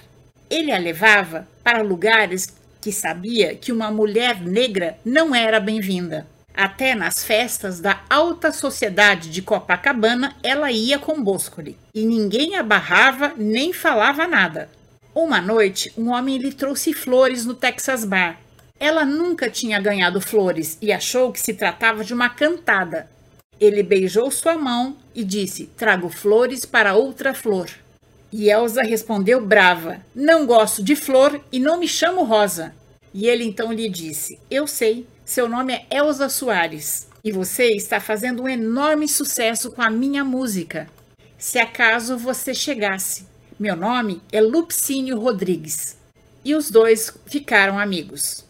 Ele 0.51 0.73
a 0.73 0.79
levava 0.79 1.47
para 1.62 1.83
lugares 1.83 2.49
que 2.81 2.90
sabia 2.90 3.55
que 3.55 3.71
uma 3.71 3.92
mulher 3.92 4.40
negra 4.40 4.99
não 5.05 5.33
era 5.33 5.61
bem-vinda. 5.61 6.27
Até 6.53 6.97
nas 6.97 7.23
festas 7.23 7.79
da 7.79 8.01
alta 8.11 8.51
sociedade 8.51 9.31
de 9.31 9.40
Copacabana 9.40 10.35
ela 10.42 10.73
ia 10.73 10.99
com 10.99 11.23
Boscoli 11.23 11.79
e 11.95 12.05
ninguém 12.05 12.57
a 12.57 12.62
barrava 12.64 13.35
nem 13.37 13.73
falava 13.73 14.27
nada. 14.27 14.69
Uma 15.14 15.40
noite, 15.40 15.92
um 15.97 16.09
homem 16.11 16.38
lhe 16.38 16.53
trouxe 16.53 16.92
flores 16.92 17.47
no 17.47 17.55
Texas 17.55 18.05
Bar. 18.05 18.45
Ela 18.78 19.04
nunca 19.04 19.50
tinha 19.50 19.80
ganhado 19.80 20.20
flores 20.20 20.76
e 20.80 20.92
achou 20.92 21.32
que 21.32 21.40
se 21.40 21.54
tratava 21.54 22.04
de 22.04 22.12
uma 22.12 22.28
cantada. 22.28 23.08
Ele 23.58 23.82
beijou 23.82 24.30
sua 24.30 24.56
mão 24.56 24.96
e 25.14 25.24
disse: 25.24 25.66
Trago 25.76 26.08
flores 26.08 26.64
para 26.64 26.94
outra 26.94 27.32
flor. 27.32 27.70
E 28.32 28.50
Elsa 28.50 28.82
respondeu 28.82 29.44
brava: 29.44 30.00
Não 30.14 30.46
gosto 30.46 30.82
de 30.82 30.94
flor 30.94 31.40
e 31.50 31.58
não 31.58 31.78
me 31.78 31.88
chamo 31.88 32.24
Rosa. 32.24 32.74
E 33.14 33.26
ele 33.26 33.44
então 33.44 33.72
lhe 33.72 33.88
disse: 33.88 34.38
Eu 34.50 34.66
sei, 34.66 35.06
seu 35.24 35.48
nome 35.48 35.72
é 35.72 35.86
Elsa 35.90 36.28
Soares 36.28 37.08
e 37.26 37.32
você 37.32 37.72
está 37.72 37.98
fazendo 37.98 38.44
um 38.44 38.48
enorme 38.48 39.08
sucesso 39.08 39.72
com 39.72 39.82
a 39.82 39.90
minha 39.90 40.22
música. 40.22 40.88
Se 41.36 41.58
acaso 41.58 42.16
você 42.16 42.54
chegasse, 42.54 43.26
meu 43.58 43.74
nome 43.74 44.22
é 44.30 44.40
Lupcínio 44.40 45.18
Rodrigues. 45.18 45.96
E 46.44 46.54
os 46.54 46.70
dois 46.70 47.12
ficaram 47.26 47.80
amigos. 47.80 48.45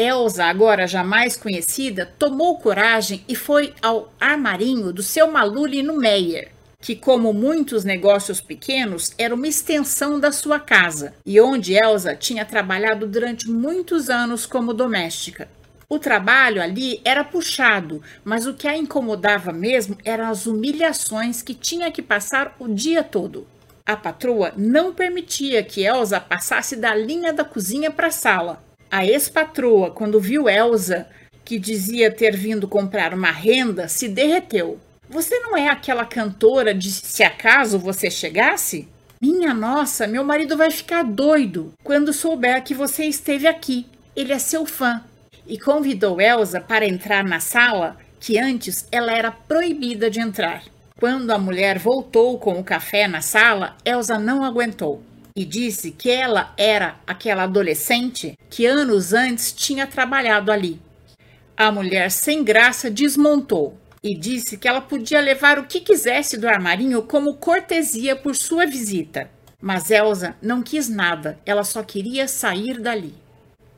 Elsa, 0.00 0.46
agora 0.46 0.86
jamais 0.86 1.36
conhecida, 1.36 2.10
tomou 2.18 2.56
coragem 2.56 3.22
e 3.28 3.36
foi 3.36 3.74
ao 3.82 4.10
armarinho 4.18 4.94
do 4.94 5.02
seu 5.02 5.30
Maluli 5.30 5.82
no 5.82 5.98
Meyer, 5.98 6.50
que, 6.80 6.96
como 6.96 7.34
muitos 7.34 7.84
negócios 7.84 8.40
pequenos, 8.40 9.12
era 9.18 9.34
uma 9.34 9.46
extensão 9.46 10.18
da 10.18 10.32
sua 10.32 10.58
casa 10.58 11.12
e 11.26 11.38
onde 11.38 11.74
Elsa 11.74 12.16
tinha 12.16 12.46
trabalhado 12.46 13.06
durante 13.06 13.50
muitos 13.50 14.08
anos 14.08 14.46
como 14.46 14.72
doméstica. 14.72 15.46
O 15.86 15.98
trabalho 15.98 16.62
ali 16.62 17.02
era 17.04 17.22
puxado, 17.22 18.02
mas 18.24 18.46
o 18.46 18.54
que 18.54 18.66
a 18.66 18.78
incomodava 18.78 19.52
mesmo 19.52 19.98
eram 20.02 20.30
as 20.30 20.46
humilhações 20.46 21.42
que 21.42 21.52
tinha 21.52 21.92
que 21.92 22.00
passar 22.00 22.56
o 22.58 22.68
dia 22.68 23.02
todo. 23.02 23.46
A 23.84 23.96
patroa 23.96 24.54
não 24.56 24.94
permitia 24.94 25.62
que 25.62 25.84
Elsa 25.84 26.18
passasse 26.18 26.74
da 26.74 26.94
linha 26.94 27.34
da 27.34 27.44
cozinha 27.44 27.90
para 27.90 28.06
a 28.06 28.12
sala, 28.12 28.69
a 28.90 29.06
ex-patroa, 29.06 29.90
quando 29.90 30.20
viu 30.20 30.48
Elsa, 30.48 31.06
que 31.44 31.58
dizia 31.58 32.10
ter 32.10 32.36
vindo 32.36 32.66
comprar 32.66 33.14
uma 33.14 33.30
renda, 33.30 33.86
se 33.86 34.08
derreteu. 34.08 34.80
Você 35.08 35.38
não 35.38 35.56
é 35.56 35.68
aquela 35.68 36.04
cantora 36.04 36.74
de 36.74 36.90
Se 36.90 37.22
Acaso 37.22 37.78
Você 37.78 38.10
Chegasse? 38.10 38.88
Minha 39.20 39.54
nossa, 39.54 40.06
meu 40.06 40.24
marido 40.24 40.56
vai 40.56 40.70
ficar 40.70 41.04
doido 41.04 41.72
quando 41.84 42.12
souber 42.12 42.64
que 42.64 42.74
você 42.74 43.04
esteve 43.04 43.46
aqui. 43.46 43.86
Ele 44.16 44.32
é 44.32 44.38
seu 44.38 44.66
fã. 44.66 45.04
E 45.46 45.58
convidou 45.58 46.20
Elsa 46.20 46.60
para 46.60 46.86
entrar 46.86 47.24
na 47.24 47.38
sala, 47.38 47.96
que 48.18 48.38
antes 48.38 48.86
ela 48.90 49.12
era 49.12 49.30
proibida 49.30 50.10
de 50.10 50.20
entrar. 50.20 50.62
Quando 50.98 51.30
a 51.30 51.38
mulher 51.38 51.78
voltou 51.78 52.38
com 52.38 52.58
o 52.58 52.64
café 52.64 53.06
na 53.06 53.20
sala, 53.20 53.76
Elsa 53.84 54.18
não 54.18 54.44
aguentou 54.44 55.02
e 55.40 55.44
disse 55.46 55.90
que 55.90 56.10
ela 56.10 56.52
era 56.54 57.00
aquela 57.06 57.44
adolescente 57.44 58.36
que 58.50 58.66
anos 58.66 59.14
antes 59.14 59.52
tinha 59.52 59.86
trabalhado 59.86 60.52
ali. 60.52 60.78
A 61.56 61.72
mulher 61.72 62.10
sem 62.10 62.44
graça 62.44 62.90
desmontou 62.90 63.74
e 64.02 64.14
disse 64.14 64.58
que 64.58 64.68
ela 64.68 64.82
podia 64.82 65.18
levar 65.18 65.58
o 65.58 65.64
que 65.64 65.80
quisesse 65.80 66.36
do 66.36 66.46
armarinho 66.46 67.00
como 67.04 67.38
cortesia 67.38 68.14
por 68.14 68.36
sua 68.36 68.66
visita. 68.66 69.30
Mas 69.62 69.90
Elsa 69.90 70.36
não 70.42 70.62
quis 70.62 70.90
nada, 70.90 71.38
ela 71.46 71.64
só 71.64 71.82
queria 71.82 72.28
sair 72.28 72.78
dali. 72.78 73.14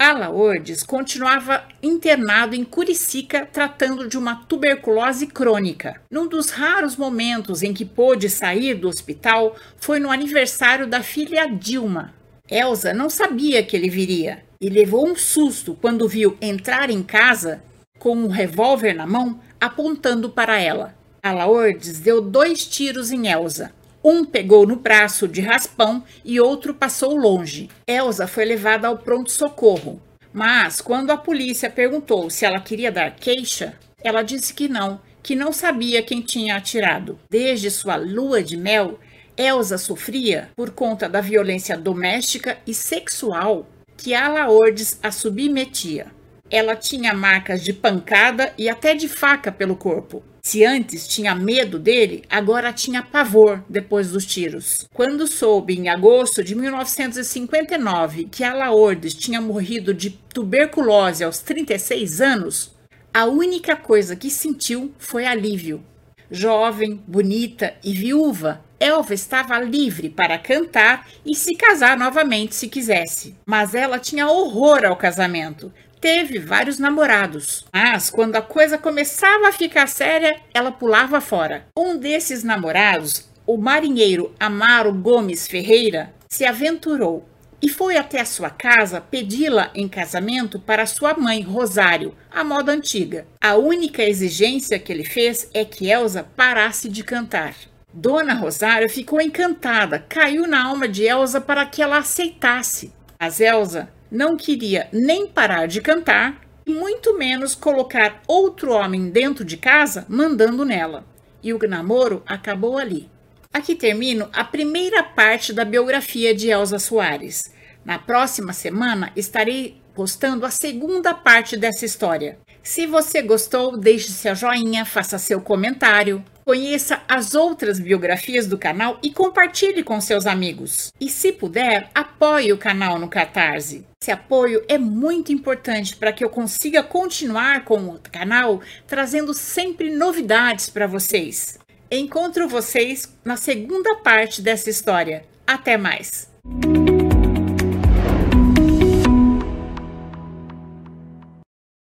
Alaordes 0.03 0.83
continuava 0.83 1.63
internado 1.81 2.57
em 2.57 2.65
Curicica 2.65 3.47
tratando 3.47 4.09
de 4.09 4.19
uma 4.19 4.35
tuberculose 4.35 5.29
crônica. 5.29 6.03
Num 6.11 6.27
dos 6.27 6.51
raros 6.51 6.97
momentos 6.97 7.63
em 7.63 7.73
que 7.73 7.85
pôde 7.85 8.29
sair 8.29 8.75
do 8.75 8.89
hospital 8.89 9.55
foi 9.77 10.01
no 10.01 10.11
aniversário 10.11 10.89
da 10.89 11.05
filha 11.05 11.47
Dilma. 11.47 12.13
Elsa 12.51 12.93
não 12.93 13.09
sabia 13.09 13.63
que 13.63 13.77
ele 13.77 13.89
viria 13.89 14.43
e 14.61 14.69
levou 14.69 15.07
um 15.07 15.15
susto 15.15 15.79
quando 15.81 16.09
viu 16.09 16.37
entrar 16.43 16.91
em 16.91 17.01
casa 17.01 17.63
com 17.97 18.17
um 18.17 18.29
revólver 18.29 18.95
na 18.95 19.07
mão 19.07 19.39
apontando 19.61 20.29
para 20.29 20.61
ela. 20.61 20.97
Alaordes 21.23 22.01
deu 22.01 22.21
dois 22.21 22.67
tiros 22.67 23.13
em 23.13 23.29
Elsa. 23.29 23.73
Um 24.05 24.25
pegou 24.25 24.67
no 24.67 24.77
braço 24.77 25.29
de 25.29 25.41
raspão 25.41 26.03
e 26.25 26.41
outro 26.41 26.75
passou 26.75 27.17
longe. 27.17 27.69
Elsa 27.87 28.27
foi 28.27 28.45
levada 28.45 28.89
ao 28.89 28.99
pronto-socorro, 28.99 30.03
mas 30.33 30.81
quando 30.81 31.11
a 31.11 31.17
polícia 31.17 31.71
perguntou 31.71 32.29
se 32.29 32.45
ela 32.45 32.61
queria 32.61 32.91
dar 32.91 33.15
queixa, 33.15 33.75
ela 34.03 34.23
disse 34.23 34.53
que 34.53 34.69
não, 34.69 35.01
que 35.23 35.37
não 35.37 35.53
sabia 35.53 36.03
quem 36.03 36.21
tinha 36.21 36.57
atirado. 36.57 37.19
Desde 37.31 37.71
sua 37.71 37.95
lua 37.95 38.43
de 38.43 38.57
mel, 38.57 38.99
Elsa 39.37 39.79
sofria 39.79 40.51
por 40.57 40.71
conta 40.71 41.09
da 41.09 41.21
violência 41.21 41.77
doméstica 41.77 42.59
e 42.67 42.75
sexual 42.75 43.67
que 43.97 44.15
Alaordes 44.15 44.99
a 45.01 45.13
submetia. 45.13 46.07
Ela 46.51 46.75
tinha 46.75 47.15
marcas 47.15 47.63
de 47.63 47.73
pancada 47.73 48.53
e 48.59 48.69
até 48.69 48.95
de 48.95 49.09
faca 49.09 49.53
pelo 49.53 49.77
corpo. 49.77 50.25
Se 50.45 50.65
antes 50.65 51.07
tinha 51.07 51.37
medo 51.37 51.79
dele, 51.79 52.25
agora 52.29 52.73
tinha 52.73 53.01
pavor 53.01 53.65
depois 53.69 54.11
dos 54.11 54.27
tiros. 54.27 54.89
Quando 54.93 55.29
soube, 55.29 55.79
em 55.79 55.89
agosto 55.89 56.43
de 56.43 56.57
1959, 56.57 58.25
que 58.25 58.43
Alaordes 58.43 59.15
tinha 59.15 59.41
morrido 59.41 59.95
de 59.95 60.11
tuberculose 60.11 61.23
aos 61.23 61.39
36 61.39 62.21
anos, 62.21 62.75
a 63.15 63.25
única 63.25 63.77
coisa 63.77 64.17
que 64.17 64.29
sentiu 64.29 64.93
foi 64.99 65.27
alívio. 65.27 65.81
Jovem, 66.29 67.01
bonita 67.07 67.75
e 67.85 67.93
viúva, 67.93 68.65
Elva 68.81 69.15
estava 69.15 69.61
livre 69.61 70.11
para 70.11 70.37
cantar 70.39 71.07
e 71.25 71.37
se 71.37 71.55
casar 71.55 71.97
novamente 71.97 72.57
se 72.57 72.67
quisesse. 72.67 73.37
Mas 73.47 73.77
ela 73.77 73.97
tinha 73.97 74.27
horror 74.27 74.85
ao 74.85 74.97
casamento, 74.97 75.73
teve 76.03 76.41
vários 76.41 76.81
namorados, 76.81 77.65
mas 77.73 78.11
quando 78.11 78.35
a 78.35 78.43
coisa 78.43 78.77
começava 78.77 79.49
a 79.49 79.53
ficar 79.53 79.87
séria, 79.87 80.37
ela 80.53 80.73
pulava 80.73 81.21
fora. 81.21 81.69
Um 81.79 81.97
desses 81.97 82.43
namorados, 82.43 83.31
o 83.47 83.57
marinheiro 83.57 84.35
Amaro 84.39 84.93
Gomes 84.93 85.47
Ferreira, 85.47 86.13
se 86.29 86.45
aventurou 86.45 87.25
e 87.63 87.69
foi 87.69 87.97
até 87.97 88.21
a 88.21 88.25
sua 88.25 88.51
casa 88.51 89.01
pedi-la 89.01 89.71
em 89.77 89.89
casamento 89.89 90.59
para 90.59 90.87
sua 90.87 91.15
mãe, 91.15 91.41
Rosário, 91.41 92.17
a 92.29 92.43
moda 92.43 92.73
antiga. 92.73 93.25
A 93.41 93.55
única 93.55 94.03
exigência 94.03 94.81
que 94.81 94.93
ele 94.93 95.05
fez 95.05 95.49
é 95.55 95.65
que 95.65 95.89
Elsa 95.89 96.27
parasse 96.37 96.89
de 96.89 97.05
cantar. 97.05 97.55
Dona 97.95 98.35
Rosário 98.35 98.91
ficou 98.91 99.21
encantada, 99.21 100.05
caiu 100.09 100.49
na 100.49 100.65
alma 100.65 100.89
de 100.89 101.05
Elsa 101.05 101.41
para 101.41 101.65
que 101.65 101.81
ela 101.81 101.99
aceitasse. 101.99 102.93
Mas 103.21 103.39
Elsa 103.39 103.89
não 104.13 104.37
queria 104.37 104.91
nem 104.93 105.27
parar 105.27 105.67
de 105.67 105.81
cantar, 105.81 106.43
e 106.67 106.73
muito 106.75 107.17
menos 107.17 107.55
colocar 107.55 108.23
outro 108.29 108.73
homem 108.73 109.09
dentro 109.09 109.43
de 109.43 109.57
casa 109.57 110.05
mandando 110.07 110.67
nela. 110.67 111.05
E 111.43 111.53
o 111.55 111.59
namoro 111.67 112.23
acabou 112.27 112.77
ali. 112.79 113.11
Aqui 113.53 113.75
termino 113.75 114.29
a 114.33 114.45
primeira 114.45 115.03
parte 115.03 115.51
da 115.53 115.65
biografia 115.65 116.35
de 116.35 116.51
Elsa 116.51 116.79
Soares. 116.79 117.53
Na 117.85 117.99
próxima 117.99 118.53
semana 118.53 119.11
estarei 119.17 119.81
postando 119.95 120.45
a 120.45 120.51
segunda 120.51 121.15
parte 121.15 121.57
dessa 121.57 121.87
história. 121.87 122.39
Se 122.63 122.87
você 122.87 123.21
gostou, 123.23 123.77
deixe 123.77 124.11
seu 124.11 124.35
joinha, 124.37 124.85
faça 124.85 125.19
seu 125.19 125.41
comentário, 125.41 126.25
conheça 126.45 127.03
as 127.09 127.35
outras 127.35 127.81
biografias 127.81 128.47
do 128.47 128.57
canal 128.57 128.99
e 129.03 129.11
compartilhe 129.11 129.83
com 129.83 130.01
seus 130.01 130.27
amigos. 130.27 130.93
E 131.01 131.09
se 131.09 131.33
puder, 131.33 131.91
apoie 131.93 132.53
o 132.53 132.59
canal 132.59 132.99
no 132.99 133.09
Catarse. 133.09 133.85
Esse 134.01 134.13
apoio 134.13 134.65
é 134.69 134.79
muito 134.79 135.33
importante 135.33 135.97
para 135.97 136.13
que 136.13 136.25
eu 136.25 136.31
consiga 136.31 136.83
continuar 136.83 137.65
com 137.65 137.89
o 137.89 137.99
canal 138.11 138.61
trazendo 138.87 139.35
sempre 139.35 139.91
novidades 139.91 140.71
para 140.71 140.87
vocês. 140.87 141.59
Encontro 141.91 142.49
vocês 142.49 143.13
na 143.25 143.37
segunda 143.37 143.97
parte 143.97 144.41
dessa 144.41 144.71
história. 144.71 145.25
Até 145.47 145.77
mais! 145.77 146.31